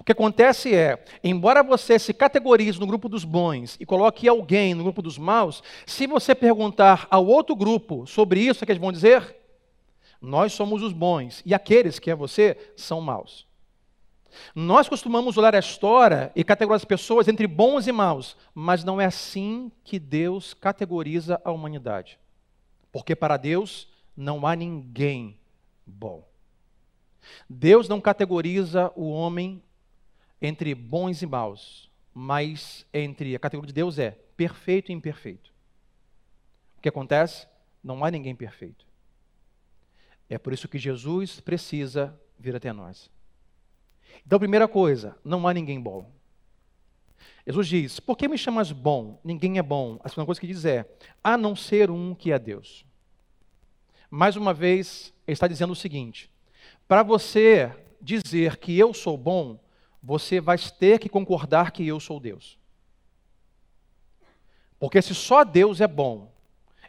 O 0.00 0.04
que 0.04 0.12
acontece 0.12 0.74
é, 0.74 1.04
embora 1.22 1.62
você 1.62 1.98
se 1.98 2.12
categorize 2.12 2.78
no 2.80 2.86
grupo 2.86 3.08
dos 3.08 3.24
bons 3.24 3.76
e 3.78 3.86
coloque 3.86 4.28
alguém 4.28 4.74
no 4.74 4.82
grupo 4.82 5.00
dos 5.00 5.16
maus, 5.16 5.62
se 5.86 6.06
você 6.06 6.34
perguntar 6.34 7.06
ao 7.10 7.24
outro 7.24 7.54
grupo 7.54 8.06
sobre 8.06 8.40
isso, 8.40 8.64
o 8.64 8.66
que 8.66 8.72
eles 8.72 8.80
vão 8.80 8.90
dizer? 8.90 9.36
Nós 10.20 10.52
somos 10.52 10.82
os 10.82 10.92
bons 10.92 11.42
e 11.44 11.54
aqueles 11.54 11.98
que 11.98 12.10
é 12.10 12.14
você 12.14 12.72
são 12.76 13.00
maus. 13.00 13.46
Nós 14.54 14.88
costumamos 14.88 15.36
olhar 15.36 15.54
a 15.54 15.58
história 15.58 16.30
e 16.34 16.44
categorizar 16.44 16.82
as 16.82 16.84
pessoas 16.84 17.28
entre 17.28 17.46
bons 17.46 17.86
e 17.86 17.92
maus, 17.92 18.36
mas 18.54 18.84
não 18.84 19.00
é 19.00 19.06
assim 19.06 19.70
que 19.84 19.98
Deus 19.98 20.54
categoriza 20.54 21.40
a 21.44 21.50
humanidade. 21.50 22.18
Porque 22.92 23.14
para 23.14 23.36
Deus 23.36 23.88
não 24.16 24.46
há 24.46 24.54
ninguém 24.54 25.38
bom. 25.86 26.26
Deus 27.48 27.88
não 27.88 28.00
categoriza 28.00 28.92
o 28.94 29.10
homem 29.10 29.62
entre 30.40 30.74
bons 30.74 31.22
e 31.22 31.26
maus, 31.26 31.90
mas 32.14 32.86
entre 32.92 33.34
a 33.34 33.38
categoria 33.38 33.68
de 33.68 33.74
Deus 33.74 33.98
é 33.98 34.12
perfeito 34.36 34.90
e 34.90 34.94
imperfeito. 34.94 35.52
O 36.78 36.80
que 36.80 36.88
acontece? 36.88 37.46
Não 37.82 38.04
há 38.04 38.10
ninguém 38.10 38.34
perfeito. 38.34 38.86
É 40.28 40.38
por 40.38 40.52
isso 40.52 40.68
que 40.68 40.78
Jesus 40.78 41.40
precisa 41.40 42.18
vir 42.38 42.54
até 42.56 42.72
nós. 42.72 43.10
Então, 44.26 44.38
primeira 44.38 44.66
coisa, 44.66 45.16
não 45.24 45.46
há 45.46 45.54
ninguém 45.54 45.80
bom. 45.80 46.10
Jesus 47.46 47.68
diz: 47.68 48.00
Por 48.00 48.16
que 48.16 48.26
me 48.28 48.36
chamas 48.36 48.72
bom? 48.72 49.20
Ninguém 49.22 49.58
é 49.58 49.62
bom. 49.62 49.98
A 50.02 50.08
segunda 50.08 50.26
coisa 50.26 50.40
que 50.40 50.46
diz 50.46 50.64
é: 50.64 50.88
a 51.22 51.36
não 51.36 51.54
ser 51.54 51.90
um 51.90 52.14
que 52.14 52.32
é 52.32 52.38
Deus. 52.38 52.84
Mais 54.10 54.36
uma 54.36 54.52
vez, 54.52 55.12
ele 55.26 55.34
está 55.34 55.46
dizendo 55.46 55.72
o 55.72 55.76
seguinte: 55.76 56.30
para 56.88 57.02
você 57.02 57.72
dizer 58.00 58.56
que 58.56 58.76
eu 58.76 58.92
sou 58.92 59.16
bom, 59.16 59.60
você 60.02 60.40
vai 60.40 60.58
ter 60.58 60.98
que 60.98 61.08
concordar 61.08 61.70
que 61.70 61.86
eu 61.86 62.00
sou 62.00 62.18
Deus. 62.18 62.58
Porque 64.78 65.00
se 65.00 65.14
só 65.14 65.44
Deus 65.44 65.80
é 65.80 65.86
bom 65.86 66.32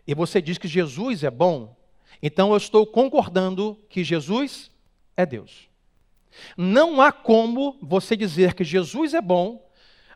e 0.06 0.14
você 0.14 0.42
diz 0.42 0.58
que 0.58 0.68
Jesus 0.68 1.24
é 1.24 1.32
bom, 1.32 1.77
então 2.22 2.52
eu 2.52 2.58
estou 2.58 2.86
concordando 2.86 3.78
que 3.90 4.04
Jesus 4.04 4.72
é 5.16 5.26
Deus. 5.26 5.68
Não 6.56 7.02
há 7.02 7.12
como 7.12 7.78
você 7.82 8.16
dizer 8.16 8.54
que 8.54 8.64
Jesus 8.64 9.14
é 9.14 9.22
bom, 9.22 9.68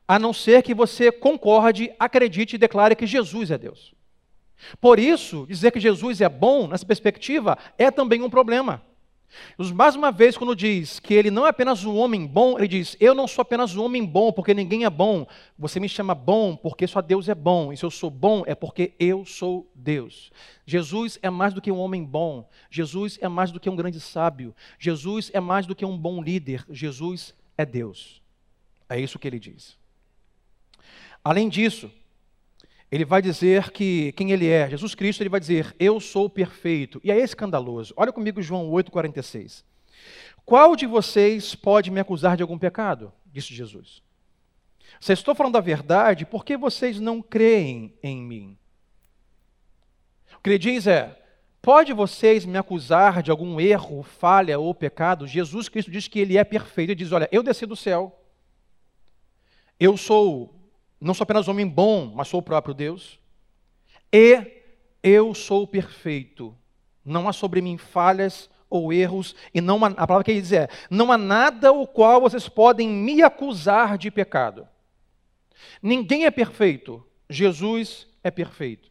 a 0.08 0.20
não 0.20 0.34
ser 0.34 0.62
que 0.62 0.74
você 0.74 1.12
concorde, 1.12 1.94
acredite 1.98 2.56
e 2.56 2.60
declare 2.60 2.96
que 2.96 3.08
Jesus 3.08 3.50
é 3.50 3.58
Deus. 3.58 3.94
Por 4.80 5.00
isso, 5.00 5.46
dizer 5.48 5.72
que 5.72 5.80
Jesus 5.80 6.22
é 6.22 6.30
bom, 6.30 6.68
nessa 6.68 6.86
perspectiva, 6.86 7.58
é 7.78 7.90
também 7.90 8.22
um 8.22 8.30
problema. 8.30 8.84
Mais 9.74 9.96
uma 9.96 10.12
vez, 10.12 10.38
quando 10.38 10.56
diz 10.56 11.00
que 11.00 11.14
ele 11.14 11.32
não 11.32 11.46
é 11.46 11.50
apenas 11.50 11.84
um 11.86 11.96
homem 11.98 12.26
bom, 12.26 12.58
ele 12.58 12.68
diz: 12.68 12.98
Eu 13.00 13.14
não 13.14 13.28
sou 13.28 13.42
apenas 13.42 13.76
um 13.76 13.84
homem 13.84 14.06
bom 14.06 14.32
porque 14.32 14.54
ninguém 14.54 14.86
é 14.86 14.90
bom. 14.90 15.26
Você 15.58 15.80
me 15.80 15.88
chama 15.88 16.14
bom 16.14 16.56
porque 16.56 16.88
só 16.88 17.02
Deus 17.02 17.30
é 17.30 17.36
bom. 17.36 17.72
E 17.72 17.78
se 17.78 17.84
eu 17.84 17.92
sou 17.92 18.10
bom 18.10 18.44
é 18.46 18.56
porque 18.56 18.94
eu 19.00 19.26
sou 19.26 19.72
Deus. 19.74 20.32
Jesus 20.66 21.20
é 21.22 21.30
mais 21.30 21.54
do 21.54 21.62
que 21.62 21.72
um 21.72 21.80
homem 21.80 22.04
bom. 22.04 22.50
Jesus 22.70 23.18
é 23.22 23.28
mais 23.28 23.52
do 23.52 23.60
que 23.60 23.70
um 23.70 23.76
grande 23.76 24.00
sábio. 24.00 24.56
Jesus 24.80 25.32
é 25.34 25.40
mais 25.40 25.66
do 25.66 25.76
que 25.76 25.86
um 25.86 25.98
bom 25.98 26.22
líder. 26.22 26.66
Jesus 26.70 27.34
é 27.58 27.66
Deus. 27.66 28.22
É 28.90 29.00
isso 29.00 29.18
que 29.18 29.28
ele 29.28 29.40
diz. 29.40 29.78
Além 31.24 31.48
disso, 31.48 31.92
ele 32.92 33.06
vai 33.06 33.22
dizer 33.22 33.72
que 33.72 34.12
quem 34.12 34.32
ele 34.32 34.50
é, 34.50 34.70
Jesus 34.70 34.94
Cristo, 34.94 35.22
ele 35.22 35.30
vai 35.30 35.40
dizer, 35.40 35.74
eu 35.80 36.00
sou 36.02 36.30
perfeito. 36.30 37.00
E 37.04 37.10
é 37.10 37.18
escandaloso. 37.18 37.94
Olha 37.96 38.12
comigo 38.12 38.42
João 38.42 38.70
8,46. 38.70 39.64
Qual 40.46 40.76
de 40.76 40.86
vocês 40.86 41.56
pode 41.56 41.90
me 41.90 42.02
acusar 42.02 42.36
de 42.36 42.44
algum 42.44 42.58
pecado? 42.58 43.14
Disse 43.32 43.54
Jesus. 43.54 44.04
Se 45.00 45.14
estou 45.14 45.34
falando 45.34 45.56
a 45.56 45.62
verdade, 45.62 46.26
por 46.26 46.44
que 46.44 46.58
vocês 46.58 47.00
não 47.00 47.22
creem 47.22 47.94
em 48.04 48.22
mim? 48.22 48.58
O 50.38 50.42
que 50.42 50.50
ele 50.50 50.60
diz 50.60 50.86
é: 50.86 51.18
pode 51.62 51.94
vocês 51.94 52.46
me 52.46 52.58
acusar 52.58 53.24
de 53.24 53.32
algum 53.32 53.62
erro, 53.62 54.04
falha 54.04 54.60
ou 54.60 54.76
pecado? 54.76 55.26
Jesus 55.26 55.70
Cristo 55.70 55.90
diz 55.90 56.10
que 56.10 56.20
ele 56.20 56.38
é 56.38 56.44
perfeito. 56.44 56.90
Ele 56.90 56.96
diz: 56.96 57.14
olha, 57.14 57.30
eu 57.32 57.42
desci 57.42 57.66
do 57.66 57.76
céu, 57.76 58.20
eu 59.80 59.96
sou 59.96 60.61
não 61.02 61.16
sou 61.16 61.24
apenas 61.24 61.48
homem 61.48 61.68
bom, 61.68 62.14
mas 62.16 62.28
sou 62.28 62.40
o 62.40 62.44
próprio 62.44 62.76
Deus. 62.76 63.20
E 64.14 64.62
eu 65.02 65.34
sou 65.34 65.66
perfeito. 65.66 66.56
Não 67.04 67.28
há 67.28 67.34
sobre 67.34 67.60
mim 67.60 67.78
falhas 67.78 68.48
ou 68.70 68.94
erros, 68.94 69.36
e 69.54 69.60
não 69.60 69.84
há, 69.84 69.88
a 69.88 70.08
palavra 70.08 70.24
que 70.24 70.32
ele 70.32 70.42
diz 70.42 70.54
é: 70.54 70.70
não 70.90 71.12
há 71.12 71.18
nada 71.18 71.74
o 71.74 71.86
qual 71.86 72.22
vocês 72.22 72.48
podem 72.48 72.88
me 72.88 73.22
acusar 73.22 73.98
de 73.98 74.12
pecado. 74.12 74.68
Ninguém 75.82 76.26
é 76.26 76.32
perfeito, 76.32 77.04
Jesus 77.30 78.08
é 78.24 78.32
perfeito. 78.32 78.90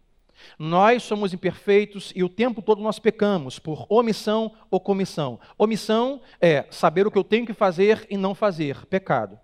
Nós 0.58 1.02
somos 1.02 1.32
imperfeitos 1.32 2.12
e 2.14 2.24
o 2.24 2.28
tempo 2.28 2.60
todo 2.60 2.82
nós 2.82 2.98
pecamos 2.98 3.58
por 3.58 3.86
omissão 3.88 4.52
ou 4.70 4.80
comissão. 4.80 5.38
Omissão 5.56 6.20
é 6.40 6.66
saber 6.70 7.06
o 7.06 7.10
que 7.10 7.18
eu 7.18 7.24
tenho 7.24 7.46
que 7.46 7.52
fazer 7.52 8.06
e 8.10 8.16
não 8.16 8.34
fazer, 8.34 8.86
pecado. 8.86 9.38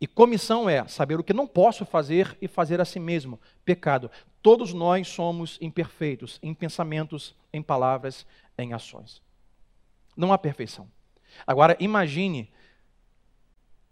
E 0.00 0.06
comissão 0.06 0.68
é 0.68 0.86
saber 0.86 1.18
o 1.18 1.24
que 1.24 1.32
não 1.32 1.46
posso 1.46 1.86
fazer 1.86 2.36
e 2.40 2.46
fazer 2.46 2.80
a 2.80 2.84
si 2.84 3.00
mesmo, 3.00 3.40
pecado. 3.64 4.10
Todos 4.42 4.74
nós 4.74 5.08
somos 5.08 5.58
imperfeitos 5.60 6.38
em 6.42 6.52
pensamentos, 6.52 7.34
em 7.52 7.62
palavras, 7.62 8.26
em 8.58 8.74
ações. 8.74 9.22
Não 10.14 10.32
há 10.32 10.38
perfeição. 10.38 10.88
Agora, 11.46 11.76
imagine 11.80 12.50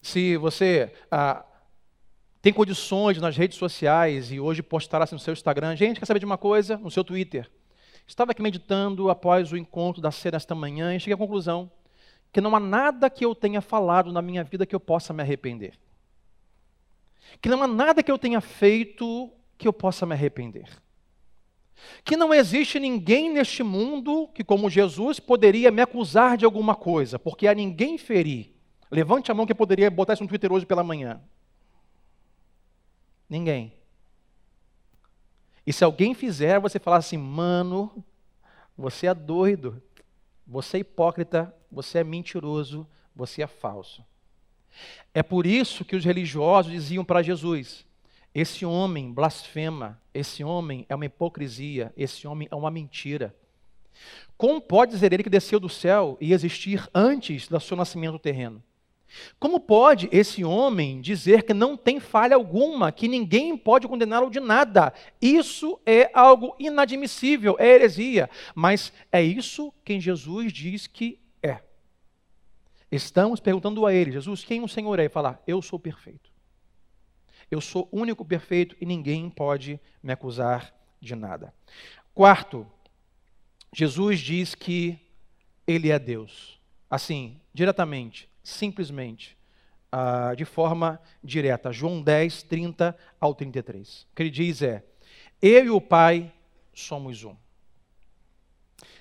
se 0.03 0.37
você 0.37 0.93
ah, 1.11 1.45
tem 2.43 2.53
condições 2.53 3.19
nas 3.19 3.35
redes 3.35 3.57
sociais 3.57 4.31
e 4.31 4.39
hoje 4.39 4.63
postasse 4.63 5.15
no 5.15 5.19
seu 5.19 5.33
Instagram. 5.33 5.75
Gente, 5.75 5.99
quer 5.99 6.07
saber 6.07 6.21
de 6.21 6.27
uma 6.27 6.39
coisa? 6.39 6.77
No 6.77 6.91
seu 6.91 7.03
Twitter. 7.03 7.51
Estava 8.07 8.33
aqui 8.33 8.43
meditando 8.43 9.09
após 9.09 9.51
o 9.51 9.57
encontro 9.57 10.03
da 10.03 10.11
cena 10.11 10.37
esta 10.37 10.55
manhã 10.55 10.95
e 10.95 11.01
cheguei 11.01 11.15
à 11.15 11.19
conclusão 11.19 11.71
que 12.31 12.43
não 12.43 12.55
há 12.55 12.61
nada 12.61 13.09
que 13.09 13.25
eu 13.25 13.35
tenha 13.35 13.63
falado 13.63 14.13
na 14.13 14.21
minha 14.21 14.45
vida 14.45 14.67
que 14.67 14.75
eu 14.75 14.81
possa 14.81 15.15
me 15.15 15.23
arrepender 15.23 15.79
que 17.41 17.49
não 17.49 17.63
há 17.63 17.67
nada 17.67 18.03
que 18.03 18.11
eu 18.11 18.19
tenha 18.19 18.41
feito 18.41 19.31
que 19.57 19.69
eu 19.69 19.73
possa 19.73 20.07
me 20.07 20.15
arrepender. 20.15 20.69
Que 22.05 22.17
não 22.17 22.33
existe 22.33 22.79
ninguém 22.79 23.33
neste 23.33 23.63
mundo 23.63 24.29
que, 24.29 24.45
como 24.45 24.71
Jesus, 24.71 25.19
poderia 25.21 25.71
me 25.71 25.83
acusar 25.83 26.37
de 26.37 26.45
alguma 26.45 26.75
coisa, 26.75 27.19
porque 27.19 27.47
a 27.47 27.55
ninguém 27.55 27.99
feri. 27.99 28.55
Levante 28.91 29.31
a 29.31 29.35
mão 29.35 29.47
que 29.47 29.55
poderia 29.55 29.91
botar 29.91 30.15
isso 30.15 30.23
no 30.23 30.29
Twitter 30.29 30.53
hoje 30.53 30.67
pela 30.67 30.85
manhã. 30.85 31.21
Ninguém. 33.29 33.73
E 35.67 35.73
se 35.73 35.83
alguém 35.83 36.15
fizer, 36.15 36.61
você 36.61 36.79
falar 36.79 36.99
assim, 36.99 37.17
mano, 37.17 38.05
você 38.77 39.07
é 39.07 39.15
doido, 39.15 39.83
você 40.47 40.77
é 40.77 40.81
hipócrita, 40.81 41.55
você 41.71 41.99
é 41.99 42.05
mentiroso, 42.05 42.87
você 43.15 43.43
é 43.43 43.47
falso. 43.47 44.05
É 45.13 45.23
por 45.23 45.47
isso 45.47 45.85
que 45.85 45.97
os 45.97 46.05
religiosos 46.05 46.73
diziam 46.73 47.05
para 47.05 47.23
Jesus: 47.23 47.87
esse 48.35 48.67
homem 48.67 49.13
blasfema, 49.13 50.01
esse 50.13 50.43
homem 50.43 50.85
é 50.89 50.95
uma 50.95 51.07
hipocrisia, 51.07 51.93
esse 51.97 52.27
homem 52.27 52.49
é 52.51 52.55
uma 52.55 52.71
mentira. 52.71 53.35
Como 54.37 54.61
pode 54.61 54.93
dizer 54.93 55.13
ele 55.13 55.23
que 55.23 55.31
desceu 55.31 55.61
do 55.61 55.69
céu 55.69 56.19
e 56.21 56.33
existir 56.33 56.89
antes 56.93 57.47
do 57.47 57.61
seu 57.61 57.77
nascimento 57.77 58.19
terreno? 58.19 58.63
Como 59.39 59.61
pode 59.61 60.09
esse 60.11 60.45
homem 60.45 61.01
dizer 61.01 61.45
que 61.45 61.55
não 61.55 61.77
tem 61.77 62.01
falha 62.01 62.35
alguma, 62.35 62.91
que 62.91 63.07
ninguém 63.07 63.57
pode 63.57 63.87
condená-lo 63.87 64.31
de 64.31 64.41
nada? 64.41 64.93
Isso 65.23 65.79
é 65.87 66.11
algo 66.13 66.57
inadmissível, 66.59 67.55
é 67.59 67.75
heresia. 67.75 68.29
Mas 68.55 68.93
é 69.13 69.23
isso 69.23 69.73
quem 69.85 70.01
Jesus 70.01 70.53
diz 70.53 70.87
que 70.87 71.21
Estamos 72.95 73.41
perguntando 73.41 73.85
a 73.87 73.93
ele, 73.93 74.13
Jesus, 74.13 74.45
quem 74.45 74.63
o 74.63 74.69
Senhor 74.69 75.01
é? 75.01 75.07
E 75.07 75.09
falar, 75.09 75.43
eu 75.49 75.61
sou 75.61 75.81
perfeito. 75.81 76.31
Eu 77.51 77.61
sou 77.61 77.89
único 77.91 78.25
perfeito 78.25 78.77
e 78.81 78.87
ninguém 78.87 79.29
pode 79.29 79.81
me 80.01 80.13
acusar 80.13 80.73
de 81.01 81.17
nada. 81.17 81.53
Quarto, 82.15 82.65
Jesus 83.75 84.21
diz 84.21 84.55
que 84.55 84.97
ele 85.67 85.91
é 85.91 85.99
Deus. 85.99 86.61
Assim, 86.89 87.41
diretamente, 87.53 88.31
simplesmente, 88.45 89.37
uh, 89.93 90.37
de 90.37 90.45
forma 90.45 91.01
direta. 91.23 91.73
João 91.73 92.01
10, 92.01 92.45
30 92.45 92.97
ao 93.21 93.35
33. 93.35 94.03
O 94.03 94.15
que 94.15 94.23
ele 94.23 94.31
diz 94.31 94.63
é: 94.63 94.85
Eu 95.43 95.65
e 95.65 95.71
o 95.71 95.81
Pai 95.81 96.33
somos 96.73 97.25
um. 97.25 97.35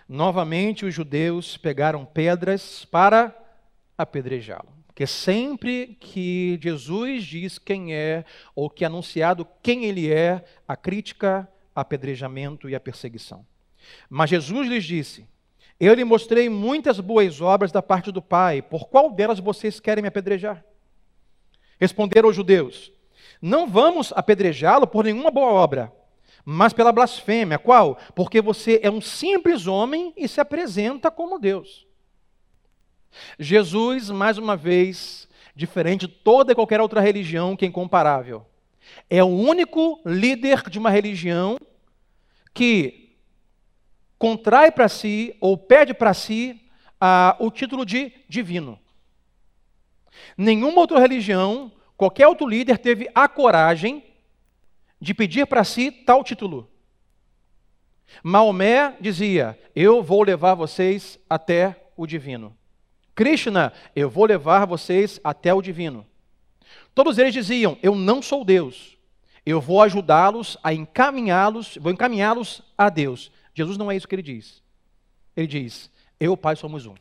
Novamente, 0.09 0.83
os 0.83 0.95
judeus 0.95 1.57
pegaram 1.57 2.03
pedras 2.03 2.85
para 2.85 3.42
apedrejá-lo. 3.97 4.83
Porque 4.87 5.07
sempre 5.07 5.97
que 5.99 6.59
Jesus 6.61 7.23
diz 7.23 7.57
quem 7.57 7.95
é, 7.95 8.23
ou 8.55 8.69
que 8.69 8.83
é 8.83 8.87
anunciado 8.87 9.47
quem 9.61 9.85
ele 9.85 10.11
é, 10.11 10.45
a 10.67 10.75
crítica, 10.75 11.49
apedrejamento 11.73 12.69
e 12.69 12.75
a 12.75 12.79
perseguição. 12.79 13.43
Mas 14.07 14.29
Jesus 14.29 14.67
lhes 14.67 14.83
disse: 14.83 15.27
Eu 15.79 15.95
lhe 15.95 16.03
mostrei 16.03 16.47
muitas 16.47 16.99
boas 16.99 17.41
obras 17.41 17.71
da 17.71 17.81
parte 17.81 18.11
do 18.11 18.21
Pai, 18.21 18.61
por 18.61 18.87
qual 18.87 19.11
delas 19.11 19.39
vocês 19.39 19.79
querem 19.79 20.01
me 20.01 20.07
apedrejar? 20.07 20.63
Responderam 21.79 22.29
os 22.29 22.35
judeus: 22.35 22.91
Não 23.41 23.67
vamos 23.67 24.13
apedrejá-lo 24.15 24.85
por 24.85 25.05
nenhuma 25.05 25.31
boa 25.31 25.51
obra, 25.51 25.91
mas 26.45 26.71
pela 26.71 26.91
blasfêmia. 26.91 27.57
Qual? 27.57 27.97
Porque 28.13 28.41
você 28.41 28.79
é 28.83 28.91
um 28.91 29.01
simples 29.01 29.65
homem 29.65 30.13
e 30.15 30.27
se 30.27 30.39
apresenta 30.39 31.09
como 31.09 31.39
Deus. 31.39 31.87
Jesus, 33.39 34.09
mais 34.09 34.37
uma 34.37 34.55
vez, 34.55 35.27
diferente 35.55 36.07
de 36.07 36.13
toda 36.13 36.51
e 36.51 36.55
qualquer 36.55 36.81
outra 36.81 37.01
religião 37.01 37.55
que 37.55 37.65
é 37.65 37.67
incomparável, 37.67 38.45
é 39.09 39.23
o 39.23 39.27
único 39.27 40.01
líder 40.05 40.69
de 40.69 40.79
uma 40.79 40.89
religião 40.89 41.57
que 42.53 43.15
contrai 44.17 44.71
para 44.71 44.87
si 44.87 45.35
ou 45.39 45.57
pede 45.57 45.93
para 45.93 46.13
si 46.13 46.61
o 47.39 47.51
título 47.51 47.85
de 47.85 48.11
divino. 48.29 48.79
Nenhuma 50.37 50.79
outra 50.79 50.99
religião, 50.99 51.71
qualquer 51.97 52.27
outro 52.27 52.47
líder 52.47 52.77
teve 52.77 53.09
a 53.13 53.27
coragem 53.27 54.03
de 54.99 55.13
pedir 55.13 55.45
para 55.45 55.63
si 55.63 55.91
tal 55.91 56.23
título. 56.23 56.69
Maomé 58.23 58.95
dizia: 59.01 59.59
Eu 59.75 60.03
vou 60.03 60.23
levar 60.23 60.55
vocês 60.55 61.19
até 61.29 61.89
o 61.97 62.05
divino. 62.05 62.55
Krishna, 63.15 63.71
eu 63.95 64.09
vou 64.09 64.25
levar 64.25 64.65
vocês 64.65 65.19
até 65.23 65.53
o 65.53 65.61
divino. 65.61 66.05
Todos 66.95 67.17
eles 67.17 67.33
diziam: 67.33 67.77
Eu 67.81 67.95
não 67.95 68.21
sou 68.21 68.43
Deus. 68.43 68.97
Eu 69.45 69.59
vou 69.59 69.81
ajudá-los 69.81 70.57
a 70.63 70.73
encaminhá-los, 70.73 71.77
vou 71.77 71.91
encaminhá-los 71.91 72.61
a 72.77 72.89
Deus. 72.89 73.31
Jesus 73.53 73.77
não 73.77 73.91
é 73.91 73.95
isso 73.95 74.07
que 74.07 74.15
ele 74.15 74.21
diz. 74.21 74.63
Ele 75.35 75.47
diz: 75.47 75.91
Eu 76.19 76.31
e 76.31 76.33
o 76.33 76.37
Pai 76.37 76.55
somos 76.55 76.85
um. 76.85 76.95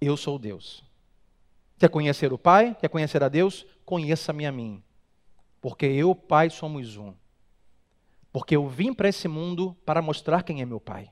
Eu 0.00 0.16
sou 0.16 0.38
Deus. 0.38 0.84
Quer 1.78 1.88
conhecer 1.88 2.32
o 2.32 2.38
Pai? 2.38 2.76
Quer 2.80 2.88
conhecer 2.88 3.22
a 3.22 3.28
Deus? 3.28 3.66
Conheça-me 3.84 4.46
a 4.46 4.52
mim. 4.52 4.82
Porque 5.60 5.86
eu 5.86 5.92
e 5.92 6.04
o 6.04 6.14
Pai 6.14 6.50
somos 6.50 6.96
um. 6.96 7.14
Porque 8.32 8.54
eu 8.56 8.68
vim 8.68 8.92
para 8.92 9.08
esse 9.08 9.28
mundo 9.28 9.76
para 9.84 10.02
mostrar 10.02 10.42
quem 10.42 10.60
é 10.60 10.66
meu 10.66 10.80
Pai. 10.80 11.10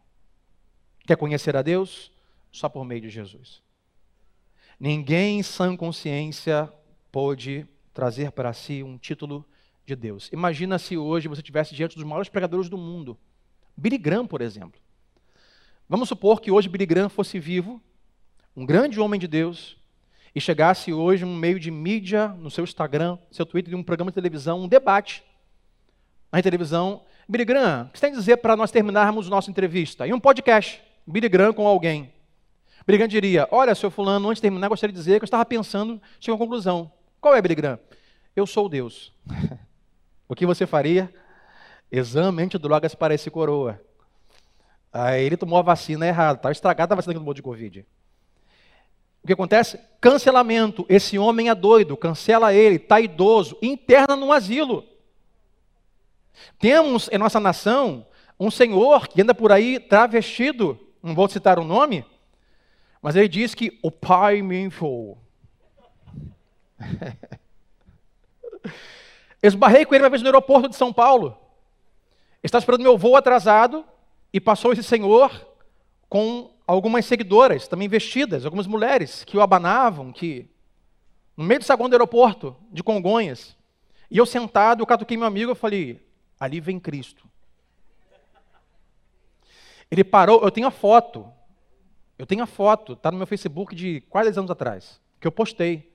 Quer 1.07 1.17
conhecer 1.17 1.57
a 1.57 1.63
Deus? 1.63 2.12
Só 2.53 2.69
por 2.69 2.85
meio 2.85 3.01
de 3.01 3.09
Jesus. 3.09 3.63
Ninguém 4.79 5.39
em 5.39 5.43
sã 5.43 5.77
consciência 5.77 6.73
pôde 7.11 7.67
trazer 7.95 8.31
para 8.33 8.53
si 8.53 8.83
um 8.83 8.99
título 8.99 9.45
de 9.87 9.97
Deus. 9.97 10.29
Imagina 10.33 10.79
se 10.79 10.97
hoje 10.97 11.29
você 11.29 11.41
estivesse 11.41 11.75
diante 11.75 11.97
dos 11.97 12.05
maiores 12.05 12.29
pregadores 12.29 12.69
do 12.69 12.79
mundo. 12.79 13.19
Billy 13.77 13.99
Graham, 13.99 14.27
por 14.27 14.41
exemplo. 14.41 14.81
Vamos 15.89 16.09
supor 16.09 16.41
que 16.41 16.51
hoje 16.51 16.69
Billy 16.69 16.87
Graham 16.87 17.09
fosse 17.09 17.39
vivo, 17.39 17.81
um 18.57 18.65
grande 18.65 19.01
homem 19.01 19.19
de 19.19 19.27
Deus, 19.27 19.77
e 20.35 20.41
chegasse 20.41 20.93
hoje 20.93 21.25
um 21.25 21.37
meio 21.37 21.61
de 21.61 21.71
mídia, 21.71 22.29
no 22.29 22.51
seu 22.51 22.65
Instagram, 22.65 23.19
seu 23.31 23.45
Twitter, 23.45 23.77
um 23.77 23.83
programa 23.83 24.11
de 24.11 24.15
televisão, 24.15 24.63
um 24.63 24.69
debate 24.69 25.23
na 26.31 26.41
televisão. 26.41 27.03
Billy 27.29 27.45
Graham, 27.45 27.87
o 27.87 27.93
que 27.93 27.99
você 27.99 28.07
tem 28.07 28.15
a 28.15 28.19
dizer 28.19 28.37
para 28.39 28.57
nós 28.57 28.71
terminarmos 28.71 29.29
nossa 29.29 29.51
entrevista? 29.51 30.07
E 30.07 30.13
um 30.13 30.21
podcast, 30.21 30.83
Billy 31.07 31.29
Graham 31.29 31.53
com 31.53 31.67
alguém. 31.67 32.11
Graham 32.87 33.09
diria, 33.09 33.49
olha, 33.51 33.75
seu 33.75 33.91
fulano, 33.91 34.29
antes 34.29 34.39
de 34.39 34.43
terminar, 34.43 34.69
gostaria 34.69 34.93
de 34.93 34.99
dizer 34.99 35.19
que 35.19 35.25
eu 35.25 35.27
estava 35.27 35.45
pensando, 35.45 36.01
chegou 36.19 36.37
à 36.37 36.39
conclusão. 36.39 36.91
Qual 37.21 37.35
é, 37.35 37.41
Graham? 37.41 37.79
Eu 38.35 38.47
sou 38.47 38.69
Deus. 38.69 39.13
o 40.29 40.35
que 40.35 40.47
você 40.47 40.67
faria? 40.67 41.13
Exame 41.91 42.43
antidrogas 42.43 42.95
para 42.95 43.15
esse 43.15 43.31
coroa. 43.31 43.81
Aí 44.93 45.25
ele 45.25 45.37
tomou 45.37 45.59
a 45.59 45.63
vacina 45.63 46.07
errada, 46.07 46.39
estava 46.39 46.53
estragada 46.53 46.95
a 46.95 46.97
vacina 46.97 47.15
que 47.15 47.21
tomou 47.21 47.35
de 47.35 47.43
Covid. 47.43 47.87
O 49.23 49.27
que 49.27 49.33
acontece? 49.33 49.79
Cancelamento. 50.01 50.85
Esse 50.89 51.19
homem 51.19 51.49
é 51.49 51.55
doido, 51.55 51.97
cancela 51.97 52.53
ele, 52.53 52.77
está 52.77 53.01
idoso, 53.01 53.57
interna 53.63 54.17
num 54.17 54.33
asilo. 54.33 54.85
Temos 56.59 57.09
em 57.13 57.19
nossa 57.19 57.39
nação 57.39 58.07
um 58.39 58.51
senhor 58.51 59.07
que 59.07 59.23
anda 59.23 59.35
por 59.35 59.53
aí 59.53 59.79
travestido, 59.79 60.79
não 61.03 61.15
vou 61.15 61.29
citar 61.29 61.59
o 61.59 61.65
nome, 61.65 62.05
mas 63.03 63.17
ele 63.17 63.29
diz 63.29 63.55
que 63.55 63.79
o 63.83 63.91
pai 63.91 64.41
me 64.41 64.57
enviou. 64.61 65.19
Esbarrei 69.43 69.85
com 69.85 69.95
ele 69.95 70.05
uma 70.05 70.11
vez 70.11 70.23
no 70.23 70.29
aeroporto 70.29 70.69
de 70.69 70.77
São 70.77 70.93
Paulo. 70.93 71.37
Estava 72.43 72.63
esperando 72.63 72.83
meu 72.83 72.97
voo 72.97 73.17
atrasado 73.17 73.85
e 74.33 74.41
passou 74.41 74.73
esse 74.73 74.85
senhor 74.85 75.47
com 76.09 76.51
algumas 76.67 77.05
seguidoras, 77.05 77.67
também 77.67 77.89
vestidas, 77.89 78.45
algumas 78.45 78.69
mulheres 78.69 79.25
que 79.25 79.37
o 79.37 79.41
abanavam, 79.41 80.13
que 80.13 80.49
no 81.37 81.45
meio 81.45 81.61
do 81.61 81.65
saguão 81.65 81.89
do 81.89 81.95
aeroporto 81.95 82.57
de 82.71 82.83
Congonhas. 82.83 83.57
E 84.11 84.19
eu 84.19 84.27
sentado, 84.27 84.81
eu 84.83 84.87
catuquei 84.87 85.17
meu 85.17 85.27
amigo, 85.27 85.51
eu 85.51 85.57
falei: 85.57 86.01
ali 86.39 86.61
vem 86.61 86.79
Cristo. 86.79 87.27
Ele 89.91 90.05
parou, 90.05 90.43
eu 90.43 90.51
tenho 90.51 90.67
a 90.67 90.71
foto. 90.71 91.31
Eu 92.23 92.27
tenho 92.27 92.45
a 92.45 92.47
foto, 92.47 92.93
está 92.93 93.11
no 93.11 93.17
meu 93.17 93.27
Facebook 93.27 93.75
de 93.75 94.01
quase 94.03 94.29
10 94.29 94.39
anos 94.39 94.51
atrás, 94.53 95.01
que 95.19 95.27
eu 95.27 95.33
postei. 95.33 95.93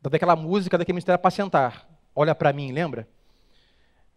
Daquela 0.00 0.34
música 0.34 0.78
daquele 0.78 0.94
ministério 0.94 1.16
apacentar. 1.16 1.86
Olha 2.16 2.34
para 2.34 2.50
mim, 2.50 2.72
lembra? 2.72 3.06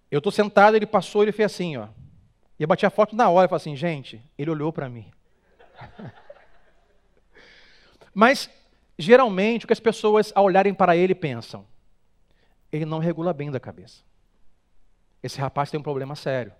Eu 0.09 0.19
estou 0.19 0.31
sentado, 0.31 0.77
ele 0.77 0.85
passou, 0.85 1.21
ele 1.21 1.33
fez 1.33 1.51
assim, 1.51 1.75
ó. 1.75 1.89
E 2.57 2.63
eu 2.63 2.67
bati 2.67 2.85
a 2.85 2.89
foto 2.89 3.13
na 3.13 3.29
hora 3.29 3.45
e 3.45 3.49
falei 3.49 3.57
assim, 3.57 3.75
gente, 3.75 4.23
ele 4.37 4.51
olhou 4.51 4.71
para 4.71 4.87
mim. 4.87 5.11
Mas, 8.15 8.49
geralmente, 8.97 9.65
o 9.65 9.67
que 9.67 9.73
as 9.73 9.81
pessoas, 9.81 10.31
ao 10.33 10.45
olharem 10.45 10.73
para 10.73 10.95
ele, 10.95 11.13
pensam? 11.13 11.67
Ele 12.71 12.85
não 12.85 12.99
regula 12.99 13.33
bem 13.33 13.51
da 13.51 13.59
cabeça. 13.59 14.01
Esse 15.21 15.41
rapaz 15.41 15.69
tem 15.69 15.77
um 15.77 15.83
problema 15.83 16.15
sério. 16.15 16.53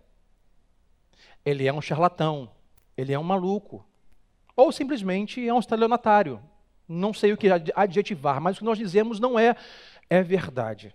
Ele 1.46 1.66
é 1.66 1.72
um 1.72 1.82
charlatão. 1.82 2.52
Ele 2.98 3.14
é 3.14 3.18
um 3.18 3.24
maluco. 3.24 3.88
Ou 4.56 4.72
simplesmente 4.72 5.46
é 5.48 5.54
um 5.54 5.60
estelionatário. 5.60 6.42
Não 6.88 7.14
sei 7.14 7.34
o 7.34 7.38
que 7.38 7.48
adjetivar, 7.76 8.42
mas 8.42 8.56
o 8.56 8.60
que 8.60 8.66
nós 8.66 8.78
dizemos 8.78 9.20
não 9.20 9.40
é, 9.40 9.56
é 10.10 10.22
verdade. 10.22 10.94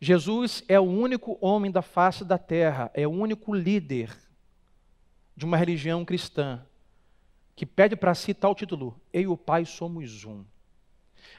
Jesus 0.00 0.64
é 0.66 0.80
o 0.80 0.84
único 0.84 1.38
homem 1.40 1.70
da 1.70 1.82
face 1.82 2.24
da 2.24 2.38
terra, 2.38 2.90
é 2.94 3.06
o 3.06 3.10
único 3.10 3.54
líder 3.54 4.16
de 5.36 5.44
uma 5.44 5.56
religião 5.56 6.04
cristã 6.04 6.64
que 7.54 7.66
pede 7.66 7.94
para 7.94 8.14
si 8.14 8.34
tal 8.34 8.54
título: 8.54 9.00
Eu 9.12 9.22
e 9.22 9.26
o 9.26 9.36
Pai 9.36 9.64
somos 9.64 10.24
um. 10.24 10.44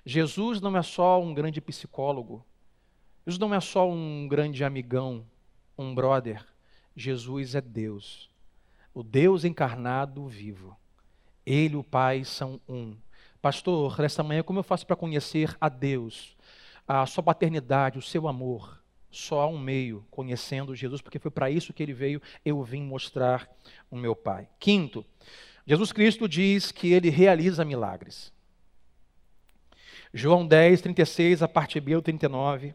Jesus 0.06 0.62
não 0.62 0.75
é 0.77 0.82
só 0.82 1.22
um 1.22 1.34
grande 1.34 1.60
psicólogo, 1.60 2.46
Jesus 3.25 3.39
não 3.39 3.54
é 3.54 3.60
só 3.60 3.89
um 3.89 4.27
grande 4.27 4.63
amigão, 4.63 5.25
um 5.77 5.94
brother. 5.94 6.46
Jesus 6.96 7.56
é 7.56 7.62
Deus, 7.62 8.30
o 8.94 9.04
Deus 9.04 9.44
encarnado 9.44 10.27
vivo. 10.27 10.77
Ele 11.45 11.75
e 11.75 11.77
o 11.77 11.83
Pai 11.83 12.23
são 12.23 12.59
um. 12.67 12.95
Pastor, 13.41 13.99
nesta 13.99 14.23
manhã, 14.23 14.41
como 14.41 14.59
eu 14.59 14.63
faço 14.63 14.88
para 14.88 14.95
conhecer 14.95 15.55
a 15.62 15.69
Deus, 15.69 16.36
a 16.88 17.05
sua 17.05 17.23
paternidade, 17.23 17.99
o 17.99 18.01
seu 18.01 18.27
amor? 18.27 18.81
Só 19.12 19.41
há 19.41 19.47
um 19.47 19.58
meio, 19.58 20.05
conhecendo 20.10 20.75
Jesus, 20.75 21.01
porque 21.01 21.19
foi 21.19 21.31
para 21.31 21.49
isso 21.49 21.73
que 21.73 21.84
ele 21.84 21.93
veio, 21.93 22.21
eu 22.43 22.62
vim 22.63 22.81
mostrar 22.81 23.49
o 23.89 23.95
meu 23.95 24.15
Pai. 24.15 24.47
Quinto, 24.60 25.05
Jesus 25.67 25.91
Cristo 25.91 26.27
diz 26.27 26.71
que 26.71 26.93
ele 26.93 27.10
realiza 27.10 27.65
milagres. 27.65 28.34
João 30.13 30.47
10, 30.47 30.81
36, 30.81 31.43
a 31.43 31.47
parte 31.47 31.79
B, 31.79 32.01
39. 32.01 32.73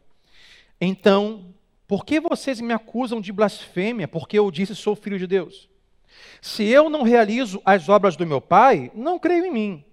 Então, 0.78 1.54
por 1.88 2.04
que 2.04 2.20
vocês 2.20 2.60
me 2.60 2.74
acusam 2.74 3.20
de 3.20 3.32
blasfêmia? 3.32 4.06
Porque 4.06 4.38
eu 4.38 4.50
disse 4.50 4.76
sou 4.76 4.94
filho 4.94 5.18
de 5.18 5.26
Deus. 5.26 5.69
Se 6.40 6.64
eu 6.64 6.88
não 6.88 7.02
realizo 7.02 7.60
as 7.64 7.88
obras 7.88 8.16
do 8.16 8.26
meu 8.26 8.40
Pai, 8.40 8.90
não 8.94 9.18
creio 9.18 9.46
em 9.46 9.52
mim. 9.52 9.84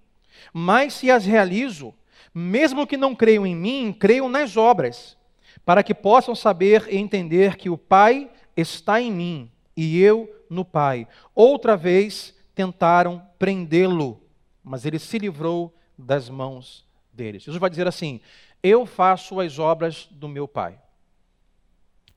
Mas 0.52 0.94
se 0.94 1.10
as 1.10 1.24
realizo, 1.24 1.94
mesmo 2.34 2.86
que 2.86 2.96
não 2.96 3.14
creiam 3.14 3.46
em 3.46 3.54
mim, 3.54 3.92
creiam 3.92 4.28
nas 4.28 4.56
obras, 4.56 5.16
para 5.64 5.82
que 5.82 5.94
possam 5.94 6.34
saber 6.34 6.86
e 6.90 6.96
entender 6.96 7.56
que 7.56 7.68
o 7.68 7.76
Pai 7.76 8.30
está 8.56 9.00
em 9.00 9.12
mim 9.12 9.50
e 9.76 10.00
eu 10.00 10.44
no 10.48 10.64
Pai. 10.64 11.06
Outra 11.34 11.76
vez, 11.76 12.34
tentaram 12.54 13.22
prendê-lo, 13.38 14.20
mas 14.64 14.84
ele 14.84 14.98
se 14.98 15.18
livrou 15.18 15.74
das 15.96 16.28
mãos 16.30 16.86
deles. 17.12 17.42
Jesus 17.42 17.60
vai 17.60 17.68
dizer 17.68 17.86
assim: 17.86 18.20
Eu 18.62 18.86
faço 18.86 19.40
as 19.40 19.58
obras 19.58 20.08
do 20.10 20.28
meu 20.28 20.48
Pai. 20.48 20.78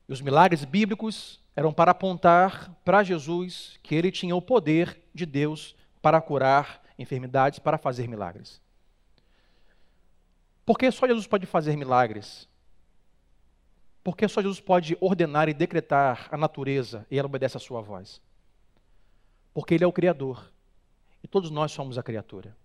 E 0.08 0.12
os 0.12 0.20
milagres 0.20 0.64
bíblicos 0.64 1.41
eram 1.54 1.72
para 1.72 1.90
apontar 1.90 2.74
para 2.84 3.02
Jesus 3.02 3.78
que 3.82 3.94
ele 3.94 4.10
tinha 4.10 4.34
o 4.34 4.42
poder 4.42 5.02
de 5.14 5.26
Deus 5.26 5.76
para 6.00 6.20
curar 6.20 6.82
enfermidades, 6.98 7.58
para 7.58 7.78
fazer 7.78 8.08
milagres. 8.08 8.60
Porque 10.64 10.90
só 10.90 11.06
Jesus 11.06 11.26
pode 11.26 11.46
fazer 11.46 11.76
milagres? 11.76 12.48
Porque 14.02 14.26
só 14.26 14.40
Jesus 14.40 14.60
pode 14.60 14.96
ordenar 15.00 15.48
e 15.48 15.54
decretar 15.54 16.28
a 16.30 16.36
natureza 16.36 17.06
e 17.10 17.18
ela 17.18 17.26
obedece 17.26 17.56
à 17.56 17.60
sua 17.60 17.80
voz? 17.80 18.20
Porque 19.52 19.74
Ele 19.74 19.84
é 19.84 19.86
o 19.86 19.92
Criador. 19.92 20.50
E 21.22 21.28
todos 21.28 21.50
nós 21.50 21.70
somos 21.70 21.98
a 21.98 22.02
criatura. 22.02 22.56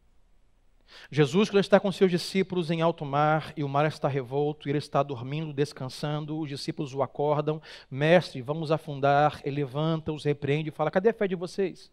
Jesus, 1.11 1.49
quando 1.49 1.59
está 1.59 1.79
com 1.79 1.91
seus 1.91 2.09
discípulos 2.09 2.71
em 2.71 2.81
alto 2.81 3.05
mar, 3.05 3.53
e 3.55 3.63
o 3.63 3.69
mar 3.69 3.85
está 3.85 4.07
revolto, 4.07 4.67
e 4.67 4.71
ele 4.71 4.77
está 4.77 5.03
dormindo, 5.03 5.53
descansando, 5.53 6.39
os 6.39 6.49
discípulos 6.49 6.93
o 6.93 7.01
acordam, 7.01 7.61
mestre, 7.89 8.41
vamos 8.41 8.71
afundar, 8.71 9.41
ele 9.43 9.57
levanta, 9.57 10.11
os 10.11 10.23
repreende 10.23 10.69
e 10.69 10.71
fala, 10.71 10.91
cadê 10.91 11.09
a 11.09 11.13
fé 11.13 11.27
de 11.27 11.35
vocês? 11.35 11.91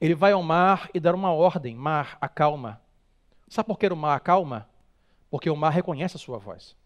Ele 0.00 0.14
vai 0.14 0.32
ao 0.32 0.42
mar 0.42 0.90
e 0.92 1.00
dá 1.00 1.14
uma 1.14 1.32
ordem, 1.32 1.74
mar, 1.74 2.18
acalma. 2.20 2.80
Sabe 3.48 3.66
por 3.66 3.78
que 3.78 3.86
o 3.86 3.96
mar 3.96 4.16
acalma? 4.16 4.68
Porque 5.30 5.48
o 5.48 5.56
mar 5.56 5.70
reconhece 5.70 6.16
a 6.16 6.20
sua 6.20 6.38
voz. 6.38 6.76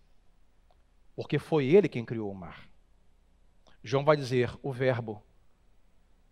Porque 1.15 1.39
foi 1.39 1.67
ele 1.67 1.89
quem 1.89 2.05
criou 2.05 2.31
o 2.31 2.35
mar. 2.35 2.69
João 3.83 4.05
vai 4.05 4.17
dizer, 4.17 4.57
o 4.63 4.73
verbo 4.73 5.23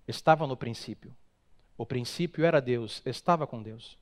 estava 0.07 0.47
no 0.47 0.57
princípio. 0.57 1.15
O 1.77 1.85
princípio 1.85 2.45
era 2.45 2.61
Deus, 2.61 3.03
estava 3.05 3.47
com 3.47 3.63
Deus. 3.63 3.99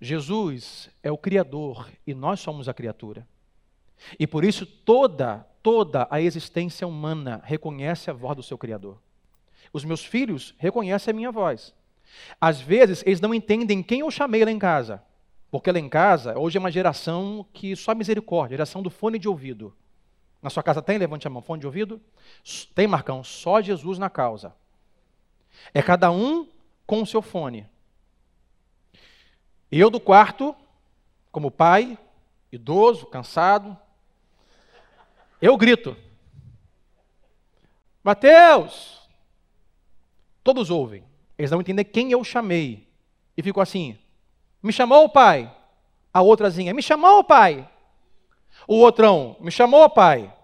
Jesus 0.00 0.90
é 1.02 1.10
o 1.10 1.18
Criador 1.18 1.90
e 2.06 2.14
nós 2.14 2.40
somos 2.40 2.68
a 2.68 2.74
criatura. 2.74 3.26
E 4.18 4.26
por 4.26 4.44
isso 4.44 4.64
toda, 4.64 5.46
toda 5.62 6.08
a 6.10 6.20
existência 6.20 6.86
humana 6.86 7.40
reconhece 7.44 8.10
a 8.10 8.14
voz 8.14 8.36
do 8.36 8.42
seu 8.42 8.56
Criador. 8.56 8.98
Os 9.72 9.84
meus 9.84 10.04
filhos 10.04 10.54
reconhecem 10.58 11.12
a 11.12 11.14
minha 11.14 11.30
voz. 11.30 11.74
Às 12.40 12.60
vezes 12.60 13.02
eles 13.06 13.20
não 13.20 13.34
entendem 13.34 13.82
quem 13.82 14.00
eu 14.00 14.10
chamei 14.10 14.44
lá 14.44 14.50
em 14.50 14.58
casa. 14.58 15.02
Porque 15.50 15.70
lá 15.70 15.78
em 15.78 15.88
casa, 15.88 16.38
hoje 16.38 16.56
é 16.56 16.60
uma 16.60 16.70
geração 16.70 17.44
que 17.52 17.74
só 17.74 17.94
misericórdia, 17.94 18.56
geração 18.56 18.82
do 18.82 18.90
fone 18.90 19.18
de 19.18 19.28
ouvido. 19.28 19.74
Na 20.40 20.48
sua 20.48 20.62
casa 20.62 20.80
tem? 20.80 20.96
Levante 20.96 21.26
a 21.26 21.30
mão, 21.30 21.42
fone 21.42 21.60
de 21.60 21.66
ouvido? 21.66 22.00
Tem, 22.74 22.86
Marcão, 22.86 23.22
só 23.22 23.60
Jesus 23.60 23.98
na 23.98 24.08
causa. 24.08 24.54
É 25.74 25.82
cada 25.82 26.10
um 26.10 26.48
com 26.86 27.02
o 27.02 27.06
seu 27.06 27.20
fone. 27.20 27.66
E 29.70 29.78
eu 29.78 29.90
do 29.90 30.00
quarto, 30.00 30.54
como 31.30 31.50
pai, 31.50 31.98
idoso, 32.50 33.06
cansado, 33.06 33.76
eu 35.40 35.56
grito: 35.56 35.96
Mateus! 38.02 39.00
Todos 40.42 40.70
ouvem. 40.70 41.04
Eles 41.38 41.50
não 41.50 41.60
entendem 41.60 41.84
quem 41.84 42.12
eu 42.12 42.22
chamei. 42.24 42.88
E 43.36 43.42
ficou 43.42 43.62
assim: 43.62 43.98
Me 44.62 44.72
chamou 44.72 45.04
o 45.04 45.08
pai? 45.08 45.54
A 46.12 46.20
outrazinha: 46.20 46.74
Me 46.74 46.82
chamou 46.82 47.18
o 47.18 47.24
pai? 47.24 47.68
O 48.66 48.76
outrão: 48.76 49.36
Me 49.40 49.50
chamou 49.50 49.84
o 49.84 49.90
pai? 49.90 50.34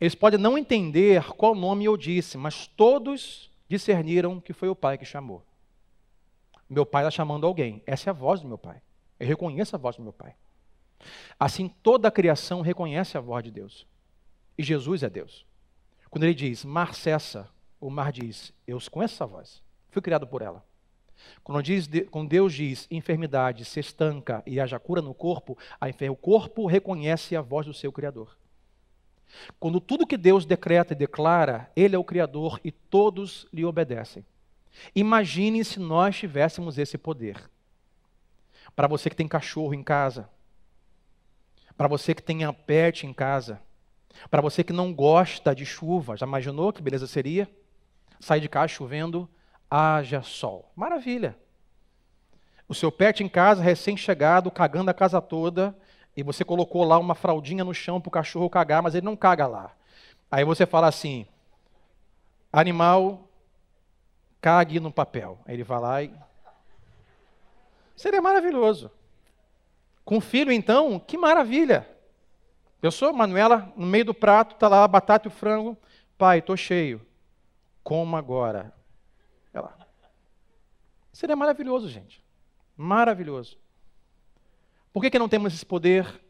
Eles 0.00 0.14
podem 0.14 0.38
não 0.38 0.58
entender 0.58 1.24
qual 1.32 1.54
nome 1.54 1.84
eu 1.84 1.96
disse, 1.96 2.36
mas 2.36 2.66
todos 2.66 3.50
discerniram 3.68 4.40
que 4.40 4.52
foi 4.52 4.68
o 4.68 4.76
Pai 4.76 4.98
que 4.98 5.04
chamou. 5.04 5.42
Meu 6.68 6.86
Pai 6.86 7.02
está 7.02 7.10
chamando 7.10 7.46
alguém. 7.46 7.82
Essa 7.86 8.08
é 8.08 8.10
a 8.10 8.14
voz 8.14 8.40
do 8.40 8.48
meu 8.48 8.58
Pai. 8.58 8.80
Eu 9.18 9.26
reconheço 9.26 9.76
a 9.76 9.78
voz 9.78 9.96
do 9.96 10.02
meu 10.02 10.12
Pai. 10.12 10.34
Assim, 11.38 11.68
toda 11.82 12.08
a 12.08 12.10
criação 12.10 12.60
reconhece 12.60 13.16
a 13.16 13.20
voz 13.20 13.44
de 13.44 13.50
Deus. 13.50 13.86
E 14.56 14.62
Jesus 14.62 15.02
é 15.02 15.10
Deus. 15.10 15.44
Quando 16.10 16.24
ele 16.24 16.34
diz, 16.34 16.64
mar 16.64 16.94
cessa, 16.94 17.48
o 17.80 17.90
mar 17.90 18.12
diz, 18.12 18.52
eu 18.66 18.78
conheço 18.90 19.14
essa 19.14 19.26
voz. 19.26 19.62
Fui 19.90 20.00
criado 20.00 20.26
por 20.26 20.42
ela. 20.42 20.64
Quando, 21.42 21.62
diz, 21.62 21.88
quando 22.10 22.28
Deus 22.28 22.52
diz 22.52 22.86
enfermidade 22.90 23.64
se 23.64 23.80
estanca 23.80 24.42
e 24.46 24.60
haja 24.60 24.78
cura 24.78 25.00
no 25.00 25.14
corpo, 25.14 25.56
o 26.10 26.16
corpo 26.16 26.66
reconhece 26.66 27.36
a 27.36 27.40
voz 27.40 27.66
do 27.66 27.74
seu 27.74 27.92
Criador. 27.92 28.36
Quando 29.58 29.80
tudo 29.80 30.06
que 30.06 30.16
Deus 30.16 30.44
decreta 30.44 30.92
e 30.92 30.96
declara, 30.96 31.70
Ele 31.74 31.96
é 31.96 31.98
o 31.98 32.04
Criador 32.04 32.60
e 32.64 32.70
todos 32.70 33.46
lhe 33.52 33.64
obedecem. 33.64 34.24
Imagine 34.94 35.64
se 35.64 35.78
nós 35.78 36.16
tivéssemos 36.16 36.78
esse 36.78 36.98
poder. 36.98 37.50
Para 38.74 38.88
você 38.88 39.08
que 39.08 39.16
tem 39.16 39.28
cachorro 39.28 39.74
em 39.74 39.82
casa, 39.82 40.28
para 41.76 41.88
você 41.88 42.14
que 42.14 42.22
tem 42.22 42.40
pet 42.52 43.06
em 43.06 43.12
casa, 43.12 43.60
para 44.30 44.40
você 44.40 44.62
que 44.62 44.72
não 44.72 44.92
gosta 44.92 45.54
de 45.54 45.66
chuva, 45.66 46.16
já 46.16 46.26
imaginou 46.26 46.72
que 46.72 46.82
beleza 46.82 47.06
seria? 47.06 47.48
Sair 48.20 48.40
de 48.40 48.48
casa 48.48 48.68
chovendo, 48.68 49.28
haja 49.70 50.22
sol. 50.22 50.72
Maravilha. 50.74 51.36
O 52.68 52.74
seu 52.74 52.90
pet 52.90 53.22
em 53.22 53.28
casa, 53.28 53.62
recém-chegado, 53.62 54.50
cagando 54.50 54.90
a 54.90 54.94
casa 54.94 55.20
toda, 55.20 55.76
e 56.16 56.22
você 56.22 56.44
colocou 56.44 56.84
lá 56.84 56.98
uma 56.98 57.14
fraldinha 57.14 57.64
no 57.64 57.74
chão 57.74 58.00
para 58.00 58.08
o 58.08 58.12
cachorro 58.12 58.48
cagar, 58.48 58.82
mas 58.82 58.94
ele 58.94 59.04
não 59.04 59.16
caga 59.16 59.46
lá. 59.46 59.72
Aí 60.30 60.44
você 60.44 60.64
fala 60.64 60.86
assim: 60.86 61.26
animal, 62.52 63.23
cague 64.44 64.78
no 64.78 64.92
papel. 64.92 65.38
Aí 65.46 65.54
ele 65.54 65.64
vai 65.64 65.80
lá 65.80 66.02
e. 66.02 66.14
Seria 67.96 68.20
maravilhoso. 68.20 68.90
Com 70.04 70.20
filho, 70.20 70.52
então, 70.52 70.98
que 70.98 71.16
maravilha. 71.16 71.88
Pensou, 72.78 73.10
Manuela, 73.14 73.72
no 73.74 73.86
meio 73.86 74.04
do 74.04 74.12
prato, 74.12 74.54
está 74.54 74.68
lá 74.68 74.84
a 74.84 74.88
batata 74.88 75.28
e 75.28 75.30
o 75.30 75.34
frango. 75.34 75.78
Pai, 76.18 76.40
estou 76.40 76.58
cheio. 76.58 77.00
Coma 77.82 78.18
agora. 78.18 78.74
Olha 79.54 79.62
lá. 79.62 79.78
Seria 81.10 81.34
maravilhoso, 81.34 81.88
gente. 81.88 82.22
Maravilhoso. 82.76 83.56
Por 84.92 85.00
que, 85.00 85.10
que 85.10 85.18
não 85.18 85.28
temos 85.28 85.54
esse 85.54 85.64
poder? 85.64 86.20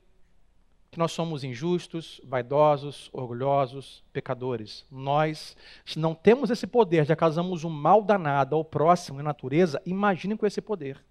Que 0.94 0.98
nós 1.00 1.10
somos 1.10 1.42
injustos, 1.42 2.20
vaidosos, 2.22 3.10
orgulhosos, 3.12 4.04
pecadores. 4.12 4.86
Nós, 4.88 5.56
se 5.84 5.98
não 5.98 6.14
temos 6.14 6.50
esse 6.50 6.68
poder, 6.68 7.04
já 7.04 7.16
causamos 7.16 7.64
um 7.64 7.68
mal 7.68 8.00
danado 8.00 8.54
ao 8.54 8.64
próximo 8.64 9.18
e 9.18 9.20
à 9.20 9.24
natureza, 9.24 9.82
imagine 9.84 10.36
com 10.36 10.46
esse 10.46 10.60
poder. 10.60 11.04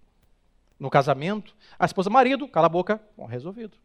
No 0.80 0.88
casamento, 0.88 1.54
a 1.78 1.84
esposa, 1.84 2.08
marido, 2.08 2.48
cala 2.48 2.64
a 2.64 2.70
boca, 2.70 2.98
bom, 3.14 3.26
resolvido. 3.26 3.76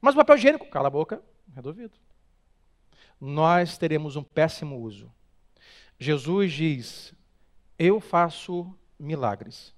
Mas 0.00 0.14
o 0.14 0.18
papel 0.18 0.36
higiênico, 0.36 0.70
cala 0.70 0.86
a 0.86 0.90
boca, 0.92 1.20
resolvido. 1.52 1.98
Nós 3.20 3.76
teremos 3.76 4.14
um 4.14 4.22
péssimo 4.22 4.78
uso. 4.78 5.12
Jesus 5.98 6.52
diz: 6.52 7.12
Eu 7.76 7.98
faço 7.98 8.72
milagres. 8.96 9.74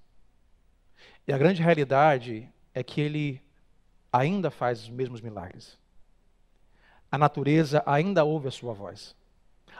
E 1.27 1.33
a 1.33 1.37
grande 1.39 1.63
realidade 1.63 2.47
é 2.75 2.83
que 2.83 3.01
ele 3.01 3.46
ainda 4.17 4.49
faz 4.49 4.83
os 4.83 4.89
mesmos 4.89 5.21
milagres. 5.21 5.77
A 7.11 7.17
natureza 7.17 7.83
ainda 7.85 8.23
ouve 8.23 8.47
a 8.47 8.51
sua 8.51 8.73
voz. 8.73 9.15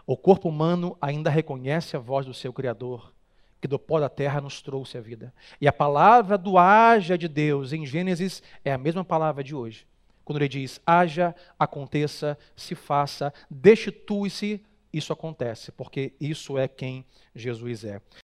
O 0.05 0.15
corpo 0.15 0.47
humano 0.47 0.97
ainda 1.01 1.29
reconhece 1.29 1.95
a 1.95 1.99
voz 1.99 2.25
do 2.25 2.33
seu 2.33 2.53
Criador, 2.53 3.13
que 3.59 3.67
do 3.67 3.79
pó 3.79 3.99
da 3.99 4.07
terra 4.07 4.39
nos 4.39 4.61
trouxe 4.61 4.97
a 4.97 5.01
vida. 5.01 5.33
E 5.59 5.67
a 5.67 5.73
palavra 5.73 6.37
do 6.37 6.57
haja 6.57 7.17
de 7.17 7.27
Deus 7.27 7.73
em 7.73 7.85
Gênesis 7.85 8.43
é 8.63 8.71
a 8.71 8.77
mesma 8.77 9.03
palavra 9.03 9.43
de 9.43 9.55
hoje. 9.55 9.87
Quando 10.23 10.37
ele 10.37 10.47
diz 10.47 10.79
haja, 10.85 11.35
aconteça, 11.57 12.37
se 12.55 12.75
faça, 12.75 13.33
destitui-se, 13.49 14.63
isso 14.93 15.11
acontece, 15.11 15.71
porque 15.71 16.13
isso 16.19 16.57
é 16.57 16.67
quem 16.67 17.05
Jesus 17.35 17.83
é. 17.83 18.01